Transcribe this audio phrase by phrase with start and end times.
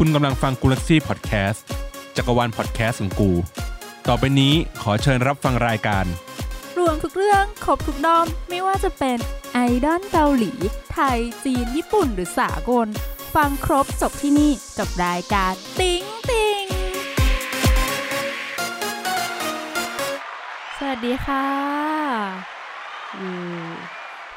[0.00, 1.64] คุณกำลังฟังกูลักซี่พอดแคสต์
[2.16, 3.30] จักรวาลพอดแคสต์ของกู
[4.08, 6.04] ต่อไปนี้ขอเชิญรับฟังรายการ
[6.78, 9.18] รวมทุกเรื่องครบทุกด้อม ไม่ว่าจะเป็น
[9.52, 10.52] ไอดอลเกาหลี
[10.92, 12.86] ไทย จีน ญี่ปุ่นหรือสากล
[13.34, 16.64] ฟังครบจบที่นี่กับรายการติ๊งติง
[20.78, 21.46] สวัสดีค่ะ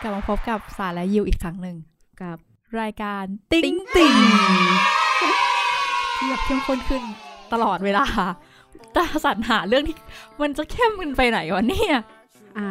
[0.02, 1.78] กลับมาพบกับสาและยิวอีกครั้งหนึ่ง
[2.22, 2.38] กับ
[2.80, 4.16] รายการติ๊งติง
[6.22, 7.04] ที่แบบเข้มข้นขึ้น
[7.54, 8.06] ตลอดเวลา
[8.96, 9.98] ตาสรรหาเรื่องที่
[10.42, 11.96] มันจะเข้มมันไปไหนวะเนี่ย
[12.58, 12.68] อ่า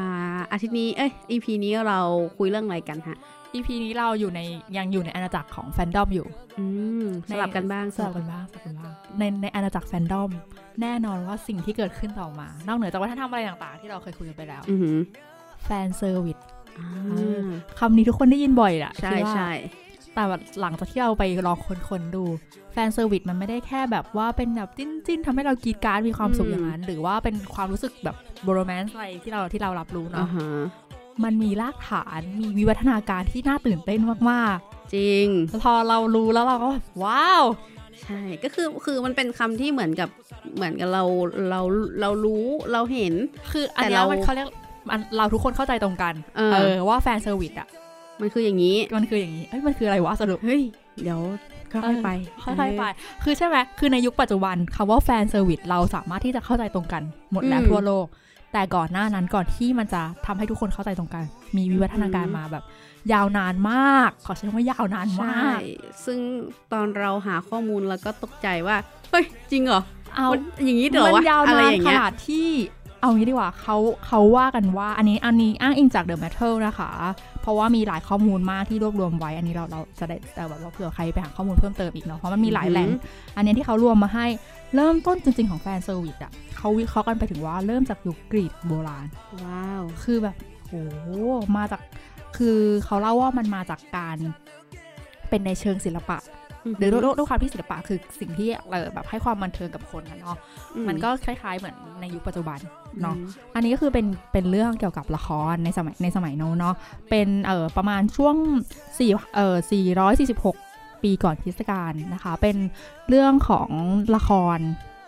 [0.52, 2.00] อาทิตย์นี้ เอ้ย EP นี้เรา
[2.36, 3.18] คุยเรื่องอะไรกันฮะ
[3.54, 4.40] EP นี้เราอยู่ใน
[4.76, 6.26] ยังอยู่ในอาณาจักรของแฟนดอมอยู่
[6.58, 6.64] อื
[7.02, 10.30] มสลับกันบ้างสลับกันบ้างสลับกันบ้าง ในในอาณาจักรแฟนดอม
[10.82, 14.98] แน่นอนว่าสิ่งที่เกิดขึ้นต่อมา นอกเหนือจากวัฒนธรรมอะไรต่างๆ ที่เราเคยคุยกันไปแล้วอือหือ
[15.64, 16.38] แฟนเซอร์วิส
[16.78, 16.88] อ่า
[17.78, 19.50] คำนี้ทุกคนได้ยินบ่อยแหละใช่คิดว่าใช่
[20.14, 22.24] แต่ว่าหลังจากที่เราไปลองค้นๆดู
[22.72, 30.48] แฟนเซอร์วิสมันไม่ได้แค่แบบว่าเป็นแบบจิ้นจิ้นๆทำให้เรากรี๊ดกร๊าดมีความสุขอย่างนั้น หรือว่าเป็นความรู้สึกแบบโรแมนติกอะไรที่เราที่เรารับรู้อ่าเนาะฮะ
[31.24, 34.58] มันมีรากฐานมีวิวัฒนาการที่น่าตื่นเต้นมาก
[34.94, 37.44] จริงๆพอเรารู้แล้วเราก็แบบว้าว
[38.02, 40.08] ใช่ ก็คือคือมันเป็นคำที่เหมือนกับ
[40.56, 41.02] เหมือนกับเรา
[41.50, 41.60] เรา
[42.00, 43.14] เรารู้เราเห็น
[43.52, 44.48] คืออันแต่เนี้ยเรามันเขาเรียก
[44.88, 47.68] มันเราทุกคนเข้าใจตรงกัน เออเออว่าแฟนเซอร์วิสอะ
[48.20, 50.62] มันคืออย่างนี้ มันคืออย่างนี้เอ้ยมันคืออะไรวะสรุป เฮ้ย
[51.02, 51.20] เดี๋ยว
[51.72, 52.08] ค่อยๆไป
[52.42, 52.82] ค่อยๆไป
[53.24, 58.06] คือใช่ไหมคือในยุคปัจจุบันคำว่าแฟนเซอร์วิสเราสามารถที่จะเข้าใจตรงกัน หมดแล้วทั่วโลก
[58.52, 61.24] แต่ก่อนหน้านั้นก่อนที่มันจะทำให้ทุกคนเข้าใจตรงกัน
[61.56, 62.64] มีวิวัฒนาการมาแบบ
[63.12, 65.60] ยาวนานมาก ขอใช้คำว่ายาวนานใช่มาก
[66.04, 66.18] ซึ่ง
[66.72, 68.76] ตอนเราหาข้อมูลแล้วก็ตกใจว่า
[69.10, 69.82] เฮ้ย จริงเหรอ
[70.14, 72.48] เอามันอย่างนี้เหรอมันวะยาวอะไรนานอย่างเงี้ยขนาดที่
[73.00, 76.90] เอางี้ดีกว่าเขาเขาว่ากันว่า อันนี้อันนี้อ้างอิงจาก The Matter นะคะ
[77.42, 82.88] เพราะว่ามีหลายข้อมูลมากที่รวบรวมไว้ อันนี้เราเราจะได้แต่แบบว่าเผื่อใครไปหาข้อมูลเพิ่มเติมอีกเนาะเพราะมันมีหลายแหล่ง
[83.36, 84.26] อันนี้ที่เขารวมมาให้
[84.74, 89.06] เริ่มต้นจริง ๆของแฟนเซอร์วิสอะเขาวิเคราะห์กันไปถึงว่าเริ่มจากยุคกรีกโบราณ
[89.42, 90.36] ว้าว คือแบบ
[90.66, 90.74] โห
[91.56, 91.80] มาจาก
[92.36, 94.16] คือเขาเล่าว่ามันมาจากการ
[95.28, 96.18] เป็นในเชิงศิลปะ
[96.78, 100.36] หรือด้วยด้วยด้วยความที่ศิลปะคือสิ่งที่เออแบบให้ความบันเทิงกับคนนะเนาะ
[100.88, 102.58] มันก็คล้าย ๆ เหมือนในยุคปัจจุบัน
[103.02, 103.16] เนาะ
[103.54, 106.74] อันนี้ก็คือเป็นเป็นเรื่องเกี่ยวกับละครในสมัยในสมัยโน้นเนาะ
[107.10, 108.34] เป็นเอ่อประมาณช่วง
[108.88, 109.56] 4เอ่อ
[110.30, 112.56] 446ปีก่อนคริสตกาลนะคะ เป็น
[113.08, 113.70] เรื่องของ
[114.16, 114.58] ละคร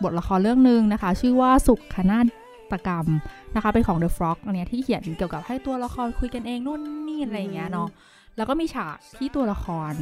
[0.03, 2.19] บทละครเรื่องหนึ่งนะคะ ชื่อว่าสุขนา
[2.71, 3.07] ตกรรม
[3.55, 7.89] นะคะ เป็นของ The Frogs อันเนี้ยที่เขียนเกี่ยวกับให้ตัวละครคุยกันเองนู่นนี่อะไรอย่างเงี้ยเนาะ
[8.37, 9.93] แล้วก็มีฉากที่ตัวละคร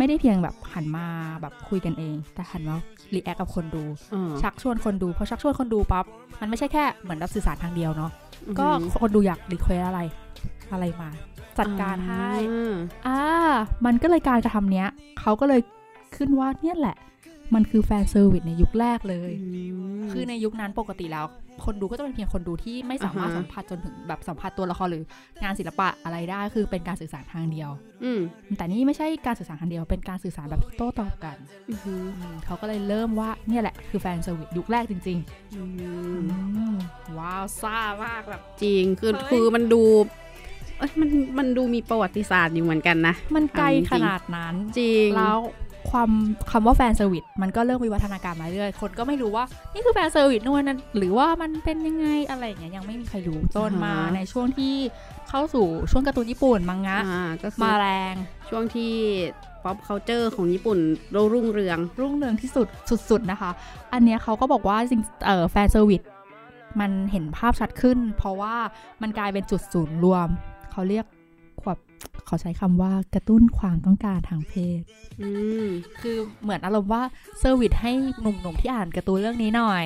[0.00, 1.06] ไม่ได้เพียงแบบหันมา
[1.40, 2.76] แบบคุยกันเอง แต่หันมา
[3.14, 3.84] react กับคนดู
[4.14, 6.04] อ่าชักชวนคนดู พอชักชวนคนดูปั๊บ
[6.40, 8.10] มันไม่ใช่แค่เหมือนรับสื่อสารทางเดียวเนาะ
[8.48, 8.66] อือหือก็
[9.00, 10.00] คนดูอยาก request อะไร
[10.72, 11.10] อะไรมา
[11.58, 12.74] จัดการให้อ่า
[13.06, 13.20] อ่า
[13.84, 14.88] มันก็เลยการกระทำเนี้ย
[15.20, 15.60] เขาก็เลย
[16.16, 16.96] ขึ้นว่าเนี่ยแหละ
[17.54, 21.26] มันคือแฟนเซอร์วิสในยุคแรกเลยคือในยุคนั้นปกติแล้ว
[21.64, 25.04] คนดูก็จะเป็นเพียงคนดูที่ไม่สามารถอ่าฮะสัมผัสจนถึงแบบสัมผัสตัวละครหรือ
[25.42, 27.70] งานศิลปะอะไรได้คือเป็นการสื่อสารทางเดียว
[28.04, 28.20] อืม
[28.56, 31.36] แต่นี่ไม่ใช่การสื่อสารทางเดียว เป็นการสื่อสารแบบโต้ตอบกัน
[31.70, 35.18] อือหืออืมเขาก็เลยเริ่มว่าเนี่ยแหละคือแฟนเซอร์วิสยุคแรกจริงๆ
[35.56, 36.18] อืม
[36.56, 36.76] อืม
[37.18, 39.82] ว้าวซ่ามากแบบจริงคือเฮ้ยคือมันดู
[40.78, 45.38] เอ้ยมันมันดูมีประวัติศาสตร์อยู่เหมือนกันนะ มันไกลเอาจริงขนาดนั้น จริง แล้ว
[45.92, 46.10] ความ
[46.50, 54.74] คำว่าแฟนเซอร์วิสมันก็เริ่มวิวัฒนาการมาเรื่อยคนก็ไม่รู้ว่านี่คือแฟนเซอร์วิสนู่นนั่นหรือว่ามันเป็นยังไงอะไรอย่างเงี้ยยังไม่มีใครรู้จนมาอ่าฮะในช่วงที่
[55.28, 58.14] เข้าสู่ช่วงการ์ตูนญี่ปุ่นมังงะอ่าก็คือมาแรง
[58.48, 58.92] ช่วงที่
[59.62, 60.78] pop culture ของญี่ปุ่น
[61.32, 62.66] รุ่งเรือง รุ่งเรืองที่สุด
[63.10, 63.50] สุดๆนะคะ
[63.92, 66.02] อันเนี้ยเขาก็บอกว่าจริงเอ่อแฟนเซอร์วิส
[66.80, 68.54] มันเห็นภาพชัดขึ้น เพราะว่า
[69.02, 70.28] มันกลายเป็นจุดศูนย์รวม
[70.72, 74.80] เขาเรียกแบบเขาใช้คำว่ากระตุ้นความต้องการทางเพศ
[75.22, 75.30] อื
[75.64, 75.66] ม
[76.00, 77.02] คือเหมือนอารมณ์ว่า
[77.38, 79.84] เซอร์วิสให้หนุ่มๆที่อ่านการ์ตูนเรื่องนี้หน่อย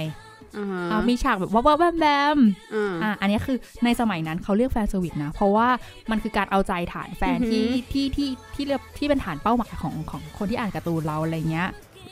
[0.59, 2.39] อ่าฮะเอามีฉากแบบว่าวับๆแวมๆ
[2.75, 5.69] อ่าอะอันนี้คือในสมัยนั้นเขาเรียกแฟนเซอร์วิสนะ เพราะว่า
[6.11, 11.69] มันคือการเอาใจฐานแฟนอือหืที่ที่ที่ที่เรียกที่เป็นฐานเป้าหมายของของคนที่อ่านการ์ตูนเราอะไรเงี้ย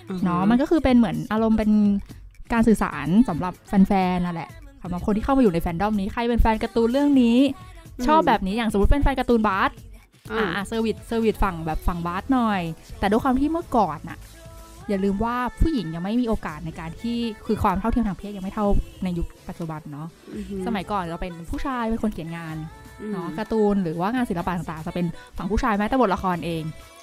[0.08, 1.70] อ่ฮเนาะมันก็คือเป็นเหมือนอารมณ์เป็น
[2.52, 4.50] การสื่อสารสำหรับแฟนๆนั่นแหละ
[4.82, 7.38] สำหรับคนที่เข้ามาอยู่ในแฟนดอมนี้ใครเป็นแฟนการ์ตูนเรื่องนี้
[8.06, 9.69] ชอบแบบนี้อย่างสมมติเป็นแฟนการ์ตูนบาส
[10.30, 12.60] อ่าอ่าเซอร์วิสเซอร์วิสฝั่งแบบฝั่งบาสหน่อย
[12.98, 14.19] แต่ด้วยความที่เมื่อก่อนอะ
[14.88, 17.16] อย่าลืมว่าผู้หญิงยังไม่มีโอกาสในการที่
[17.46, 18.66] คือความเท่าเทียมทางเพศยังไม่เท่า
[19.04, 22.56] ในยุคปัจจุบันเนาะอือหือสมัยก่อนเราเป็นผู้ชายเป็นคนเขียนงาน
[23.00, 26.62] อืมเนาะการ์ตูนหรือว่างานศิลปะต่างๆ จะเป็นฝั่งผู้ชายแม้แต่บทละครเอง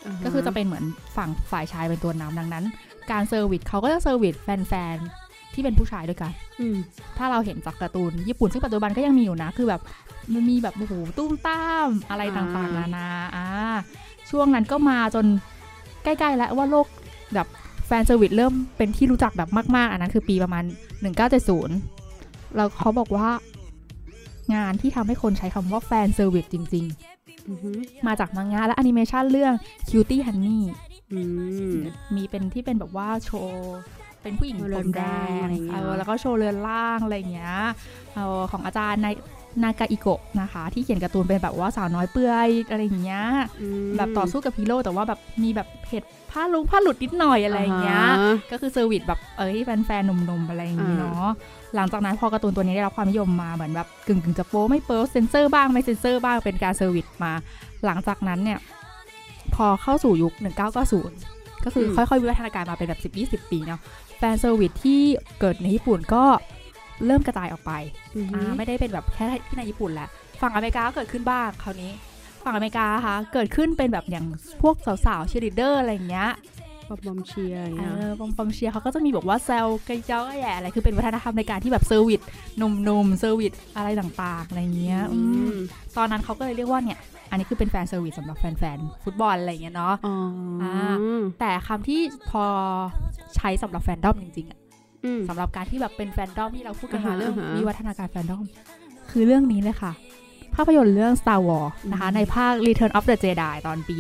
[0.10, 0.86] าฮก็คือจะเป็นเหมือน
[1.18, 2.66] ฝั่งฝ่ายชายเป็นตัวนำดังนั้น
[3.12, 6.78] การเซอร์วิสเขาก็จะเซอร์วิสแฟนๆที่เป็นผู้ชายด้วยกันอืม
[7.18, 9.82] ถ้าเราเห็นจากการ์ตูนญี่ปุ่นซึ่งปัจจุบันก็ยังมีอยู่นะ คือแบบ
[10.34, 13.46] มันมีแบบโอ้โหตู้มต้ามอะไรต่างๆนานาอ่า
[14.30, 15.26] ช่วงนั้นก็มาจน
[16.04, 16.88] ใกล้ๆแล้วว่าโลก
[17.34, 17.48] แบบ
[17.88, 20.64] แฟนเซอร์วิสเริ่มเป็นที่รู้จักแบบมาก ๆ อันนั้นคือปีประมาณ
[21.40, 23.30] 1970 แล้วเขาบอกว่า
[24.56, 26.86] งานที่ทำให้คนใช้คำว่าแฟนเซอร์วิสจริงๆ
[27.50, 29.54] อือหือมาจากมังงะและแอนิเมชันเรื่อง
[29.90, 30.62] Cutie Honey
[31.12, 31.20] อื
[31.72, 31.74] ม
[32.16, 33.78] มีเป็นที่เป็นแบบว่าโชว์
[34.22, 37.56] เป็นผู้หญิงเรืผอนมแดร่างงอะไรอย่างเงี้ยเออแล้วก็โชว์เรือนร่าง อะไรอย่างเงี้ย
[38.14, 39.08] เออของอาจารย์ใน
[39.64, 43.24] นากาอิโกะนะคะ ที่เขียนการ์ตูนเป็นแบบว่าสาวน้อยเปื่อยอะไรอย่างเงี้ย
[43.62, 51.28] อืมแบบต่อสู้กับฮีโร่แต่ว่าแบบมีแบบเผ็ดผ้าลุงผ้าหลุดนิดหน่อยอะไรอย่างเงี้ยาฮะก็คือเซอร์วิสแบบเอ้ยแฟนๆหนุ่มๆอะไรอย่างงี้อ่าเนาะ
[51.76, 57.34] หลังจากนั้นพอการ์ตูนตัวนี้ได้รับความนิยมมาเหมือนแบบกึ่งๆจะโป๊ไม่โป๊เซนเซอร์บ้างไม่เซนเซอร์บ้างเป็นการเซอร์วิสมา
[57.86, 58.60] หลังจากนั้นเนี่ย
[59.56, 60.34] พอเข้าสู่ยุค
[61.00, 63.02] 1990 ก็คืออมค่อยๆวิวัฒนาการมาเป็นแบบ
[63.46, 63.80] 10-20 ปีเนาะ
[64.18, 65.02] แฟนเซอร์วิสที่
[65.40, 66.24] เกิดในญี่ปุ่นก็
[67.06, 67.72] เริ่มกระจายออกไป
[68.16, 70.10] อือหือ่าอไม่ได้เป็นแบบแค่ที่ในญี่ปุ่นแล้ว
[70.42, 71.92] ฝั่งอเมริกาก็เกิดขึ้นบ้างคราวนี้
[72.44, 74.26] ฝั่งอเมริกาค่ะเกิดขึ้นเป็นแบบอย่าง
[74.62, 74.76] พวก
[75.06, 76.30] สาวๆเชียร์ลีดเดอร์อะไรอย่างเงี้ย
[76.90, 82.22] บอมบอมเชียร์อย่างเอเงี้ยอปอมปอมเชียร์เขาก็จะมีบอกว่าแซลกระเจ้าแย่อะไรคือเป็นวัฒนธรรมในการที่แบบเซอร์วิส
[82.58, 85.56] หนุ่มๆ service อะไรต่างๆอะไรเงี้ยอือืมม
[85.98, 87.00] ตอนนั้นเขาก็เลยเรียกว่าเนี่ย
[87.30, 90.16] อันนี้คือเป็น fan service สำหรับแฟนๆฟุตบอลอะไรเงี้ยเนาะอ๋อ
[90.64, 90.74] อา
[91.40, 92.46] แต่คำที่พอ
[93.36, 94.59] ใช้สำหรับแฟนดอมจริงๆอะอืม
[95.30, 98.46] สำหรับการที่แบบเป็นแฟนดอมที่เราพูดกันมาอ่าฮะเรื่องอ่าฮะวิวัฒนาการแฟนดอม
[99.12, 99.92] คือเรื่องนี้เลยค่ะ
[100.56, 103.96] ภาพยนตร์เรื่อง Star Wars นะคะอืมในภาค Return of the Jedi ตอนปี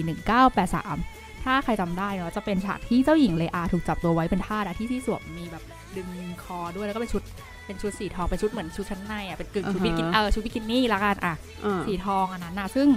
[0.69, 5.63] 1983 ถ้าใครจำได้เนาะจะเป็นฉากที่เจ้าหญิงเลอาถูกจับตัวไว้เป็นทาสอะที่ที่สวมมีแบบ
[5.96, 6.10] ดึง
[6.44, 7.24] คอด้วยแล้วก็เป็นชุด
[7.66, 11.34] เป็นชุดสีทองเป็นชุดเหมือนชุดชั้นในอะเป็นกึ่งชุดบิกินเออชุดบิกินี่ละกันอะ
[11.66, 12.88] อ่าสีทองอันนั้นนะซึ่ง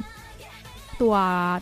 [1.02, 1.14] ตัว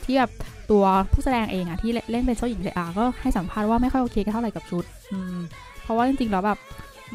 [0.05, 0.33] ที่แบบ
[0.71, 5.39] ตัวผู้แสดงเองอะที่เล่นเป็นเจ้าหญิงเลอาก็ให้สัมภาษณ์ว่าไม่ค่อยโอเคกันเท่าไหร่กับชุดอืม
[5.70, 6.59] เพ ราะว่าจริงๆแล้วแบบ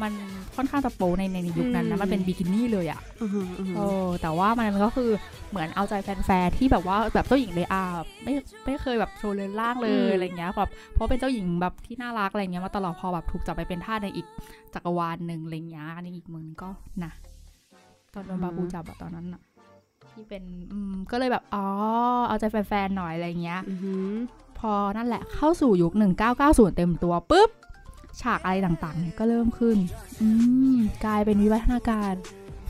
[0.02, 0.12] มัน
[0.56, 3.86] ค่อนข้างจะโป๊ในในยุคนั้นนะมันเป็นบิกินี่เลยอะอ่าฮะอ่าฮะโอ้
[4.22, 5.10] แต่ว่ามันก็คือ
[5.50, 8.34] เหมือนเอาใจแฟนๆที่แบบว่าแบบเจ้าหญิงเลอาแบบไม่
[8.64, 14.26] ไม่เคยแบบโชว์เรือนร่างเลยอะไรเงี้ยแบบเพราะเป็นเจ้าหญิงแบบที่น่ารักอะไรเงี้ยมาตลอดพอแบบถูกจับไปเป็นทาสในอีก
[14.74, 16.70] จักรวาลหนึ่งอะไรเงี้ยอันนี้อีกเมืองนึงก็
[17.04, 17.12] นะ
[18.14, 19.42] ตอนโดน Jabba จับอะตอนนั้นอะ
[20.12, 21.66] ที่เป็นอืมก็เลยแบบอ๋อ
[22.28, 24.12] เอาใจแฟนๆหน่อยอะไรเงี้ยอือหือ
[24.58, 25.92] พอนั่นแหละเข้าสู่ยุค
[26.34, 27.50] 1990 เต็มตัวปุ๊บ
[28.22, 29.78] ฉากอะไรต่างๆเนี่ยก็เริ่มขึ้น
[30.22, 30.28] อื
[30.74, 32.14] มกลายเป็นวิวัฒนาการ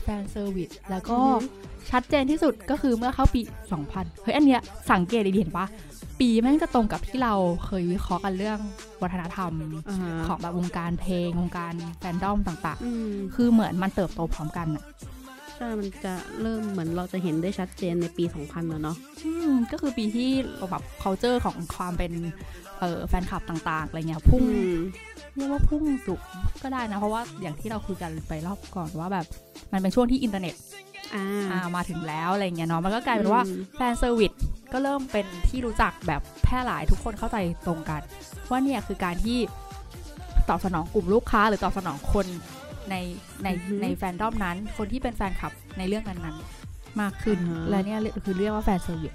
[0.03, 1.19] fan service แล้วก็
[1.91, 3.41] ชัดเจนที่สุดก็คือเมื่อเข้าปี
[3.81, 4.61] 2000 เฮ้ย อันเนี้ย
[4.91, 5.65] สังเกตดีๆเห็นปะ
[6.19, 7.33] ปีแม่งจะตรงกับที่เรา
[7.65, 8.59] เคยวิเคราะห์กันเรื่อง
[9.01, 9.51] วัฒนธรรม
[9.87, 14.83] อ่าฮะของแบบวงการเพลงวงการแฟนดอมต่างอืมๆคือเหมือนมันเติบโตพร้อมกันอะ
[15.55, 20.29] ใช่ มันจะเริ่มเหมือนเราจะเห็นได้ชัดเจนในปี 2000 แล้วเนาะอืมก็คือปีที่
[20.69, 22.11] แบบ culture ของความเป็น
[22.79, 24.79] เออแฟนคลับต่างๆอะไรเงี้ยพุ่งอืม
[25.35, 26.19] เรียกว่าพุ่งสุด
[26.63, 29.25] ก็ได้นะ เพราะว่าอย่างที่เราคุยกันไปรอบก่อนว่าแบบ
[29.73, 30.55] มันเป็นช่วงที่อินเทอร์เน็ต
[31.15, 34.31] อ่าอ่ามาถึงแล้วอะไรเงี้ยเนาะมันก็กลายเป็นว่าอืม fan service
[34.73, 37.37] ก็เริ่มเป็นที่รู้จักแบบแพร่หลายทุกคนเข้าใจ
[37.67, 38.01] ตรงกัน
[38.49, 39.37] ว่าเนี่ยคือการที่
[40.49, 42.25] ตอบสนองกลุ่มลูกค้า หรือตอบสนองคน
[42.89, 42.95] ใน
[43.43, 43.47] ใน
[43.81, 47.37] ในแฟนดอมนั้น คนที่เป็นแฟนคลับในเรื่องนั้นๆ มากขึ้น
[47.69, 49.13] และเนี่ยคือเรียกว่า fan service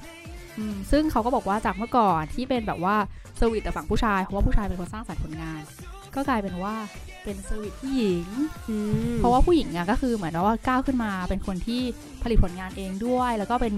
[0.59, 2.97] อืมซึ่งเขาก็บอกว่าจากเมื่อก่อนที่เป็นแบบว่า
[3.37, 5.63] service แต่ฝั่งผู้ชาย เพราะว่าผู้ชายเป็นคนสร้างสรรค์ผลงาน
[6.15, 6.75] ก็กลายเป็นว่า
[7.25, 8.27] เป็น service ผู้หญิง
[8.71, 8.77] อื
[9.13, 11.83] มเพราะว่าผู้หญิงอะก็คือเหมือนว่าก้าวขึ้นมาเป็นคนที่
[12.23, 13.75] ผลิตผลงานเองด้วย แล้วก็เป็น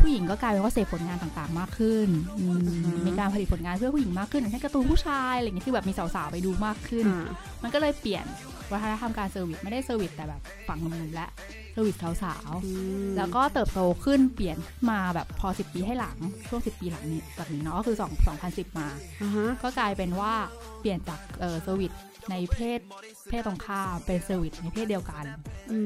[0.00, 2.08] ผู้หญิงก็กลายเป็นว่าเสพผลงานต่างๆ มากขึ้น
[2.38, 7.26] อืมมีการผลิตผลงานเพื่อผู้หญิงมากขึ้นอย่างเช่นการ์ตูนผู้ชายอะไรอย่างเงี้ยที่แบบมีสาวๆไปดูมากขึ้นอ่า
[7.62, 8.24] มันก็เลยเปลี่ยน
[8.72, 11.26] วัฒนธรรมการ service ไม่ได้ service แต่แบบฝั่งหนุ่มๆและ
[11.72, 12.72] service สาวๆอื
[13.06, 14.56] มแล้วก็เติบโตขึ้นเปลี่ยน
[14.90, 16.16] มาแบบพอ 10 ปีให้หลัง
[16.48, 18.88] ช่วง 10 ปีหลังนี้จากนี้เนาะก็คือ2 2010 มา
[19.22, 20.32] อ่าฮะก็กลายเป็นว่า
[20.80, 21.92] เปลี่ยนจากเออ service
[22.30, 22.80] ในเพศ
[23.28, 25.24] เพศตรงข้ามเป็น service ในเพศเดียวกัน
[25.70, 25.78] อื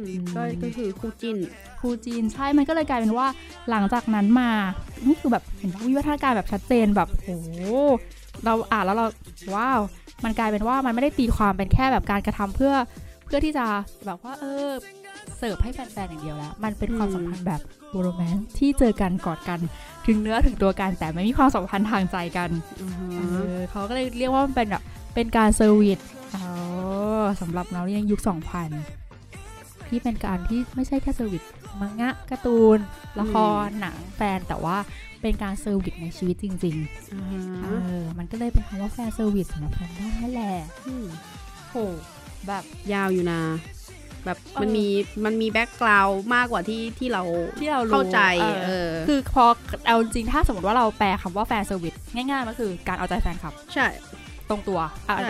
[0.00, 1.36] มก็ก็คือคู่จิ้น
[1.80, 3.26] คู่จิ้นใช่มันก็เลยกลายเป็นว่า
[3.70, 4.50] หลังจากนั้นมา
[5.06, 7.48] นี่คือแบบเห็นว่าวิวัฒนาการแบบชัดเจนแบบโอ้โห
[8.44, 9.06] เราอ่านแล้วเรา
[9.54, 9.80] wow
[10.24, 12.74] มันกลายเป็นว่ามันไม่ได้ตีความเป็นแค่แบบการกระทำเพื่อ
[13.24, 13.66] เพื่อที่จะ
[14.06, 14.68] แบบว่าเออ
[15.38, 17.60] เสิร์ฟให้แฟนๆอย่างเดียวแล้ว มันเป็นความอืมสัมพันธ์แบบ
[18.00, 19.60] romance ที่เจอกันกอดกัน
[20.06, 22.50] ถึงเนื้อถึงตัวกันแต่ไม่มีความสัมพันธ์ทางใจกัน
[22.80, 23.22] อ่าฮะเอ
[23.56, 24.82] อเขาก็เลยเรียกว่ามันเป็นแบบ
[25.14, 25.98] เป็นการ service
[26.32, 26.36] เอ
[27.20, 28.20] อสำหรับเราเนี่ยยุค
[29.04, 31.42] 2000 ที่เป็นการที่ไม่ใช่แค่ service
[31.80, 32.78] มังงะการ์ตูน
[33.20, 34.76] ละครหนังแฟนแต่ว่า
[35.22, 36.76] เป็นการ service ในชีวิตจริง
[37.12, 40.54] อ่าๆฮะเออมันก็เลยเป็นคำว่า fan service สำหรับแฟนได้นั่นแหละ
[41.04, 41.06] ม
[41.70, 41.76] โห
[42.46, 43.40] แบบยาวอยู่นะ
[44.24, 44.86] แบบเออมันมี
[45.24, 47.22] มันมี background มากกว่าที่ที่เรา
[47.60, 49.44] ที่เรารู้เข้าใจเออเออคือพอ
[49.86, 53.86] เอาจริงถ้าสมมติว่าเราแปลคำว่า fan service ง่ายๆก็คือการเอาใจแฟนคลับ ใช่
[54.52, 55.28] ตตรงตัวอะใช่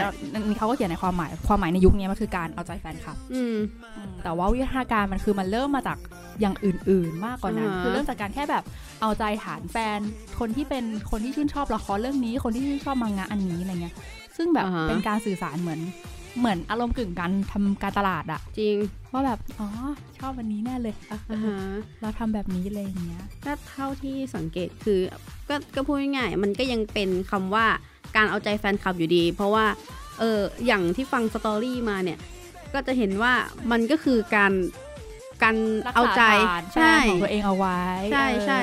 [0.49, 3.57] นี่เขาก็เขียนในความหมาย ความหมายในยุคนี้มันคือการเอาใจแฟนคลับอืม
[3.97, 5.99] อืมแต่ว่าวิวัฒนาการมันคือมันเริ่มมาจาก
[6.41, 8.65] อย่างอื่น ๆ มากกว่านั้นอ่าฮะคือเริ่มจากการแค่แบบ
[9.01, 9.99] เอาใจฐานแฟน
[10.39, 13.95] คนที่เป็นคนที่ชื่นชอบละครเรื่องนี้ คนที่ชื่นชอบมังงะอันนี้อะไรเงี้ย
[14.37, 15.81] ซึ่งแบบอ่าฮะเป็นการสื่อสารเหมือน
[16.39, 18.77] เหมือนอารมณ์กึ่งการทำการตลาดอะจริง
[19.13, 19.69] ว่าแบบ อ๋อ
[20.19, 21.57] ชอบวันนี้แน่เลยอะอ่าฮะ
[22.01, 25.01] เราทำแบบนี้เลยอย่างเงี้ยก็เท่าที่สังเกตคือ
[25.49, 27.67] ก็ก็พูดง่ายๆมันก็ยังเป็นคำว่า
[28.17, 29.67] การเอาใจแฟนคลับอยู่ดี เพราะว่า
[30.19, 32.19] เอออย่างที่ฟังสตอรี่มาเนี่ย
[32.75, 33.33] ก็จะเห็นว่า
[33.71, 34.53] มันก็คือการ
[35.43, 37.81] การรักษาเอาใจฐานแฟใช่นของตัวเองเอาไว้
[38.13, 38.61] ใช่เออใช่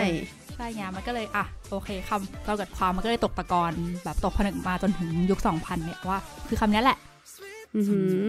[0.56, 3.72] ใช่ไงมันก็เลยอะโอเคคำเราเกิดความมันก็เลยตกตะกอน
[4.04, 6.98] แบบตกผนึกมาจนถึงยุค 2000 เนี่ยว่า คือคำนี้แหละ
[7.76, 8.24] อือหือ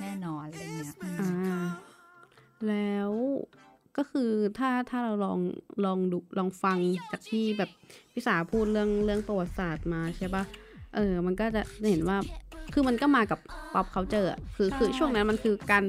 [0.00, 1.64] แน่นอนอะไรเงี้ยอืมอ่า
[2.68, 3.10] แล้ว
[3.96, 5.38] ก็คือถ้าถ้าเราลอง
[5.84, 6.78] ลองดูลองฟัง
[7.12, 7.70] จากที่แบบ
[8.12, 10.44] พี่สาพูดเรื่องเรื่องประวัติศาสตร์มาใช่ปะ
[10.96, 12.18] เออ มันก็จะเห็นว่า
[12.72, 13.38] คือมันก็มากับ
[13.72, 15.84] pop culture อะคือคือช่วงนั้นมันคือการ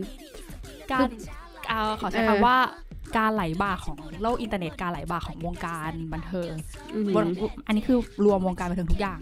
[0.91, 1.07] การ
[1.69, 2.57] เอาขอใช้เออคำว่า
[3.17, 6.51] การไหลบ่าของโลกอินเทอร์เน็ตการไหลบ่าของวงการบันเทิง
[6.93, 7.27] อือหือวง
[7.67, 9.19] อันนี้คือรวมวงการบันเทิงทุกอย่าง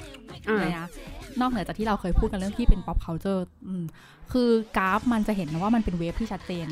[0.47, 0.87] อ่าเลยนะ
[1.41, 3.83] นอกเหนือจากที่เราเคยพูดกันเรื่องที่เป็น pop culture อืม
[4.33, 6.67] คือกราฟมันจะเห็นนะว่ามันเป็นเวฟที่ชัดเจน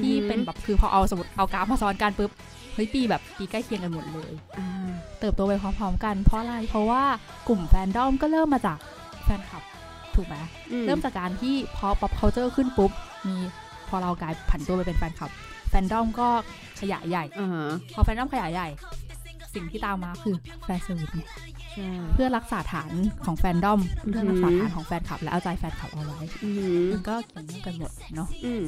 [0.00, 2.30] ที่เป็นแบบคือพอเอาสมมติเอากราฟมาซ้อนกันปุ๊บ
[2.74, 4.68] เฮ้ยปีแบบปีใกล้เคียงกันหมดเลยอ่า
[5.20, 7.02] เติบโตไปพร้อมๆกันเพราะอะไรเพราะว่า
[7.48, 8.78] กลุ่มแฟนดอมก็เริ่มมาจาก
[9.24, 9.62] แฟนคลับ
[10.14, 10.36] ถูกไหม
[10.72, 12.90] อืเริ่มจากการที่พอ pop culture ขึ้นปุ๊บ
[13.28, 13.36] มี
[13.88, 15.30] พอเรากลายผันตัวไปเป็นแฟนคลับ
[15.68, 16.28] แฟนดอมก็
[16.80, 17.64] ขยายใหญ่อ่าฮะ
[17.94, 18.68] พอแฟนดอมขยายใหญ่
[19.54, 21.22] สิ่งที่ตามมาคือ fan service ไง
[21.72, 22.90] ใช่เพื่อรักษาฐาน
[23.24, 28.64] ของแฟนดอมอือหือเพื่อรักษาฐานของแฟนคลับ และเอาใจแฟนคลับเอาไว้อือหือมันก็เกี่ยวเนื่องกันหมดเนาะอืม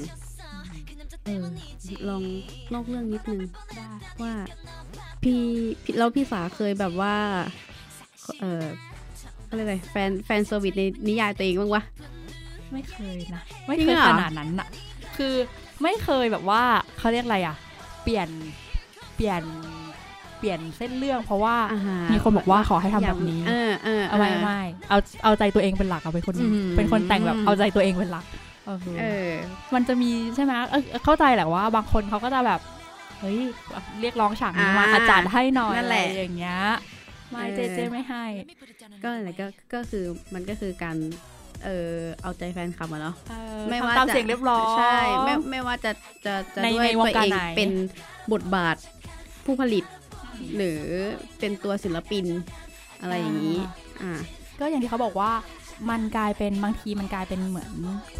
[1.26, 1.44] เออ
[2.08, 2.22] ลอง
[2.74, 3.40] นอกเรื่องนิดนึง
[3.76, 3.88] ได้
[4.22, 4.32] ว่า
[5.22, 5.40] พี่
[5.82, 7.14] พี่แล้วพี่สาเคยแบบว่า
[8.40, 8.64] เออ
[9.48, 11.82] อะไรยกอะไร fan fan service ในนิยายตัวเองบ้างวะ
[12.72, 14.68] ไม่เคยนะ ไม่จริเคงยเหรอขนาดนั้นอะ
[15.16, 15.34] คือ
[15.82, 16.62] ไม่เคยแบบว่า
[16.98, 17.56] เขาเรียกอะไรอะ
[18.02, 18.28] เปลี่ยน
[19.16, 19.42] เปลี่ยน
[20.38, 28.24] เปลี่ยนเส้นเรื่องเพราะว่าอ่าฮะมีคนบอกว่าขอให้ทำแบบนี้เออเออเอาไม่ไม่เอาเอาใจตัวเองเป็นหลักเอาเป็นคนอืมเป็นคนแต่งแบบเอาใจตัวเองเป็นหลัก
[28.64, 29.30] เออเออ
[29.74, 32.60] มันจะมีใช่ไหมเออเข้าใจแหละว่า บางคนเขาก็จะแบบ
[33.20, 33.38] เฮ้ย
[34.00, 36.58] เรียกร้องฉากนี้มาอ่าอาจารย์ให้หน่อยนั่นอะแหไรละอย่างเงี้ย
[37.30, 38.24] ไม่เออเจเจไม่ให้
[39.02, 40.96] ก็อะไรก็ ก็คือมันก็คือการ
[41.64, 45.92] เออเอาใจแฟนคลับอะเนาะเออไม่ทำว่าตามจะเสียงเรียบร้อย ใช่ ไม่ไม่ว่าจะ
[46.26, 47.70] จะจะในด้วยในวงตัวการเองไหนเป็น
[48.32, 48.76] บทบาท
[49.44, 49.84] ผู้ผลิต
[50.56, 50.80] หรือ
[51.38, 52.26] เป็นตัวศิลปิน
[53.00, 53.58] อะไรอย่างนี้
[54.02, 54.12] อ่า
[54.60, 55.30] ก็อย่างที่เขาบอกว่า
[55.88, 57.72] มันกลายเป็นบางทีมันกลายเป็นเหมือน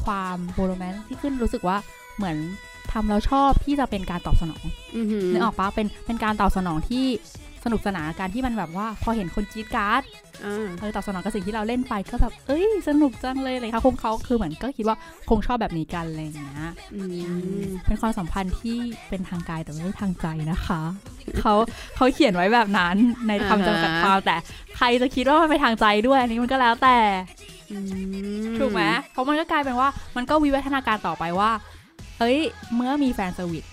[0.05, 1.77] ความโรแมนต์ที่ขึ้นรู้สึกว่า
[2.17, 2.37] เหมือน
[2.93, 4.65] ทำแล้วชอบที่จะเป็นการตอบสนอง
[4.97, 7.07] อือหือนึกออกปะเป็นเป็นการตอบสนองที่
[7.65, 10.03] สนุกสนานการที่มันแบบว่า พอเห็นคนจี๊ดการ์ด
[10.45, 14.97] อ่าเออตอบสนองกับสิ่งที่เราเล่นไปก็แบบเอ้ย สนุกจังเลยเลยค่ะคงเขาคือเหมือนก็คิดว่า
[15.31, 17.01] คงชอบแบบนี้กันอะไรอย่างเงี้ยอื
[17.61, 20.81] มเป็นความสัมพันธ์ที่เป็นทางกายแต่ไม่ได้ทางใจนะคะ
[21.41, 21.55] เขา
[21.97, 22.97] เขาเขียนไว้แบบนั้น
[23.29, 24.37] ในคำจำกัดความแต่
[24.77, 26.97] ใครจะคิดว่ามันไปทางใจด้วยอันนี้มันก็แล้วแต่
[27.71, 27.77] อื
[28.59, 31.51] ถูกไหมเพราะมันก็กลายเป็นว่ามันก็วิวัฒนาการต่อไปว่า
[32.19, 32.39] เอ้ย
[32.75, 33.65] เมื่อมี fan service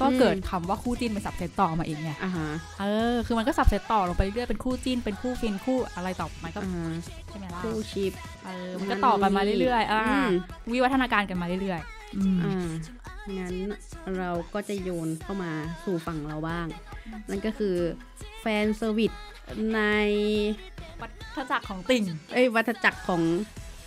[0.00, 2.48] ก็เกิดคำว่าคู่จิ้นเป็น subset ต่อมาเองไงอ่าฮะ
[2.80, 6.88] เออ คือมันก็ subset ต่อลงไปเรื่อยๆเป็นคู่จิ้น เป็นคู่ฟินคู่อะไรต่อมันก็อ่าฮะ
[7.28, 8.12] ใช่ไหมล่ะคู่ ship
[8.44, 10.30] เออมันก็ต่อกันมาเรื่อยๆอ่าอืม
[10.72, 12.66] วิวัฒนาการกันมาเรื่อยๆอืมอ่า
[13.38, 13.56] งั้น
[14.18, 15.52] เราก็จะโยนเข้ามา
[15.84, 16.66] สู่ฝั่งเราบ้าง
[17.30, 17.74] นั่นก็คือ
[18.40, 19.12] fan service
[19.74, 19.80] ใน
[21.00, 23.22] วัฏจักรของติ่ง เอ้ยวัฏจักรของ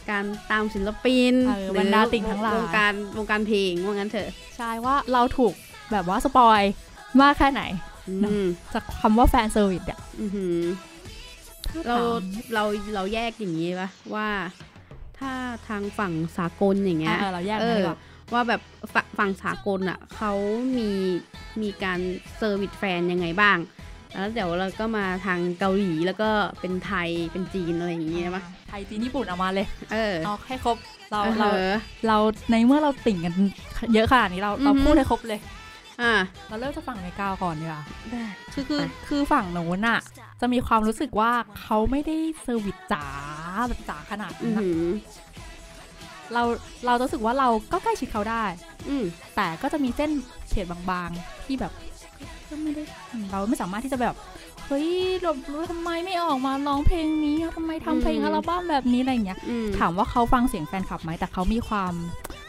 [0.09, 5.53] การตามศิลปินเออหรือบรรดาติ่งทั้งหลายวงการวงการเพลงว่างั้นเถอะ ใช่ว่าเราถูก
[5.91, 6.61] แบบว่า spoil
[7.21, 7.63] มากแค่ไหน
[8.09, 10.59] อืมจากคำว่า fan service เนี่ยอือหือ
[11.87, 11.97] เรา
[12.53, 12.63] เรา
[12.95, 14.27] เราแยกอย่างนี้ปะว่า
[15.19, 15.31] ถ้า
[15.67, 17.97] ทางฝั่งสากลอย่างเงี้ยเออเราแยกเอกันอดีกว่า
[18.33, 18.61] ว่าแบบ
[18.93, 20.31] ฝั่งสากลอะเขา
[20.77, 20.89] มี
[21.61, 21.99] มีการ
[22.37, 23.57] service แฟนยังไงบ้าง
[24.13, 26.29] แล้วเดี๋ยวเราก็มาทางเกาหลีแล้วก็
[26.59, 30.77] เป็นไทยเป็นจีนอะไรอย่างเงี้ยปะไทยจีนญี่ปุ่นเออกมาเลย เออเอาให้ครบ
[31.11, 32.17] เราออเราเหอะเรา
[32.51, 33.33] ในเมื่อเราติ่งกัน
[33.93, 35.39] เยอะขนาดนี้เราเราอือฮึพูดให้ครบเลย
[36.01, 36.13] อ่า
[36.47, 39.99] เราเริ่มจากฝั่งอเมริกาก่อนดีกว่าได้คือคือไปคือฝั่งโน้นอะ
[40.41, 43.05] จะมีความรู้สึกว่าเขาไม่ได้เซอร์วิสจ๋า
[43.67, 44.89] แบบจ๋าขนาดอืนั้อนอะหือ
[46.33, 46.43] เรา
[46.85, 48.43] เรารู้สึกว่าเราก็ใกล้ชิดเขาได้
[48.89, 49.03] อืม
[49.35, 50.11] แต่ก็จะมีเส้น
[50.49, 51.71] เขตบางๆที่แบบ
[52.49, 52.83] ก็ไม่ได้
[53.31, 54.15] เราไม่สามารถที่จะแบบ
[54.67, 54.87] เฮ้ย
[55.21, 61.93] เรารู้ทำไมไม่ออกมาร้องเพลงนี้อะทำไมทำเพลงอัลบั้มแบบนี้อะไรอย่างเงี้ยอืมถามว่าเขาฟังเสียงแฟนคลับไหมแต่เขามีความ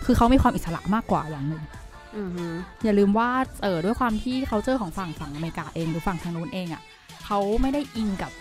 [0.04, 1.62] คือเขามีความอิสระมากกว่าอย่างหนึ่ง
[2.16, 2.48] อ่าฮะ
[2.84, 3.30] อย่าลืมว่า
[3.62, 6.82] เออด้วยความที่เขาเจอของฝั่งฝั่งอเมริกาเองหรือฝั่งทางนู้นเองอะ่ะ
[7.24, 8.32] เขาไม่ได้อิงกับ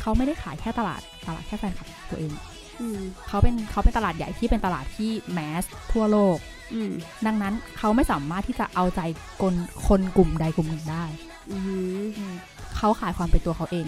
[0.00, 2.32] เขาไม่ได้ขายแค่ตลาดตลาดแค่แฟนคลับตัวเอง
[2.80, 6.38] ออืมเขาเป็นเขาเป็นตลาดใหญ่ที่เป็นตลาดที่แมสทั่วโลก
[6.74, 6.92] อืม
[7.26, 9.00] ดังนั้นเขาไม่สามารถที่จะเอาใจ
[9.40, 9.54] คน
[9.88, 11.04] คนกลุ่มใดกลุ่มหนึ่งได้
[11.50, 11.58] อื
[12.02, 12.34] ม
[12.76, 13.86] เขาขายความเป็นตัวเขาเอง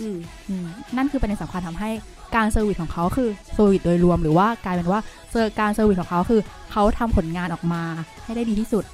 [0.00, 0.16] อืม
[0.48, 1.90] อืมนั่นคือประเด็นสำคัญทำให้
[2.34, 6.40] การ service ของเขาคือ service โดยรวมหรือว่ากลายเป็นว่า ser- การ service ของเขาคือ
[6.72, 7.82] เขาทำผลงานออกมา
[8.24, 8.84] ให้ได้ดีที่สุด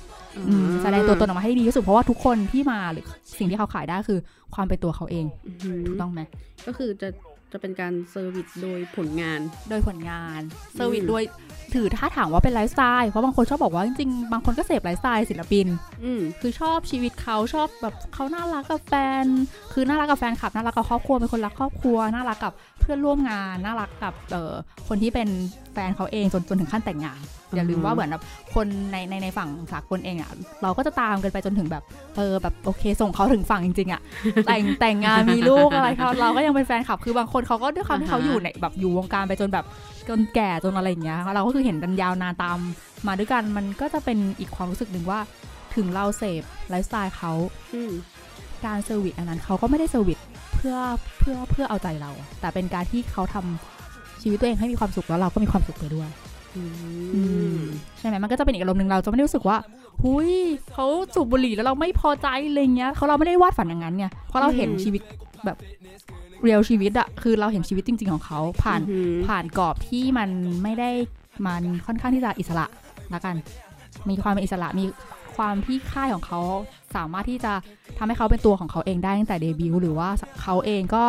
[0.48, 3.04] อืมแสดงตัวตนออกมาให้ดีที่สุดเพราะว่าทุกคนที่มาหรือ
[3.38, 4.18] สิ่งที่เขาขายได้คือ
[4.54, 5.26] ความเป็นตัวเขาเอง
[5.64, 6.20] อืมถูกต้องไหม
[6.66, 7.08] ก็คือจะ
[7.52, 9.40] จะเป็นการ service โดยผลงาน
[9.70, 10.40] โดยผลงาน
[10.74, 11.24] service โดย
[11.74, 15.66] ถือถ้าถามว่าเป็นไลฟ์สไตล์เพราะบางคนชอบบอกว่าจริงๆ บางคนก็เสพไลฟ์สไตล์ศิลปิน
[16.04, 19.24] อืมคือชอบชีวิตเขาชอบแบบเขาน่ารักกับแฟน
[19.72, 24.52] คือน่ารักกับแฟนคลับน่ารักกับครอบครัวเป็นคนรักครอบครัวน่ารักกับเพื่อนร่วมงานน่ารักกับเอ่อ
[24.88, 25.28] คนที่เป็น
[25.72, 27.20] แฟนเขาเองจนจนถึงขั้นแต่งงาน
[27.54, 28.22] อย่าลืมว่าเหมือนแบบ
[28.54, 30.30] คนในในในฝั่งสากลเองอะ
[30.62, 31.82] เราก็จะตามกันไปจนถึงแบบ
[32.16, 34.02] เออแบบโอเค ส่งเขาถึงฝั่งจริงๆอะ
[34.46, 39.64] แต่งแต่งงานมีลูกอะไรเขาเราก็ยังเป็นแฟนคลับคือบางคนเขาก็ด้วยความที่เขาอยู่ในแบบอยู่วงการไปจนแบบ
[40.08, 42.58] จนแก่จนอะไรอย่างเงี้ยเราก็คือเห็นกันยาวนานตาม
[43.06, 45.20] มาด้วยกันมันก็จะเป็นอีกความรู้สึกหนึ่งว่า
[45.74, 47.32] ถึงเราเสพไลฟ์สไตล์เขา
[47.74, 47.92] อืม
[48.64, 50.18] การ service อันนั้นเขาก็ไม่ได้ service
[50.54, 50.76] เพื่อ
[51.18, 56.08] เพื่อเพื่อเอาใจเราอะแต่เป็นการที่เขาทำชีวิตตัวเองให้มีความสุขแล้วเราก็มีความสุขไปด้วย
[56.56, 56.62] อื
[57.14, 57.22] อื
[57.56, 57.62] มม
[57.98, 59.56] ใช่ไหมมันก็จะเป็นอีกอารมณ์หนึ่งเราจะไม่ได้รู้สึกว่า
[60.02, 60.30] หุย
[60.72, 65.02] เขาสูบบุหรี่แล้วเราไม่พอใจอะไรเงี้ยเขาเราไม่ได้วาดฝันอย่างนั้นเนี่ยเพราะเราเห็นชีวิต
[65.44, 65.56] แบบ
[66.42, 70.30] เรียลชีวิตอะคือเราเห็นชีวิตจริง ๆของเขาผ่านอืมผ่านกรอบที่มัน
[70.62, 70.90] ไม่ได้
[71.46, 72.66] มันค่อนข้างที่จะอิสระ
[73.14, 73.34] ละกัน
[74.08, 74.84] มีความเป็นอิสระมี
[75.36, 76.40] ความที่ค่ายของเขา
[76.96, 77.52] สามารถที่จะ
[77.98, 80.08] ทำให้เขาเป็นตัวของเขาเองได้ตั้งแต่เดบิวต์หรือว่า
[80.42, 81.04] เขาเองก็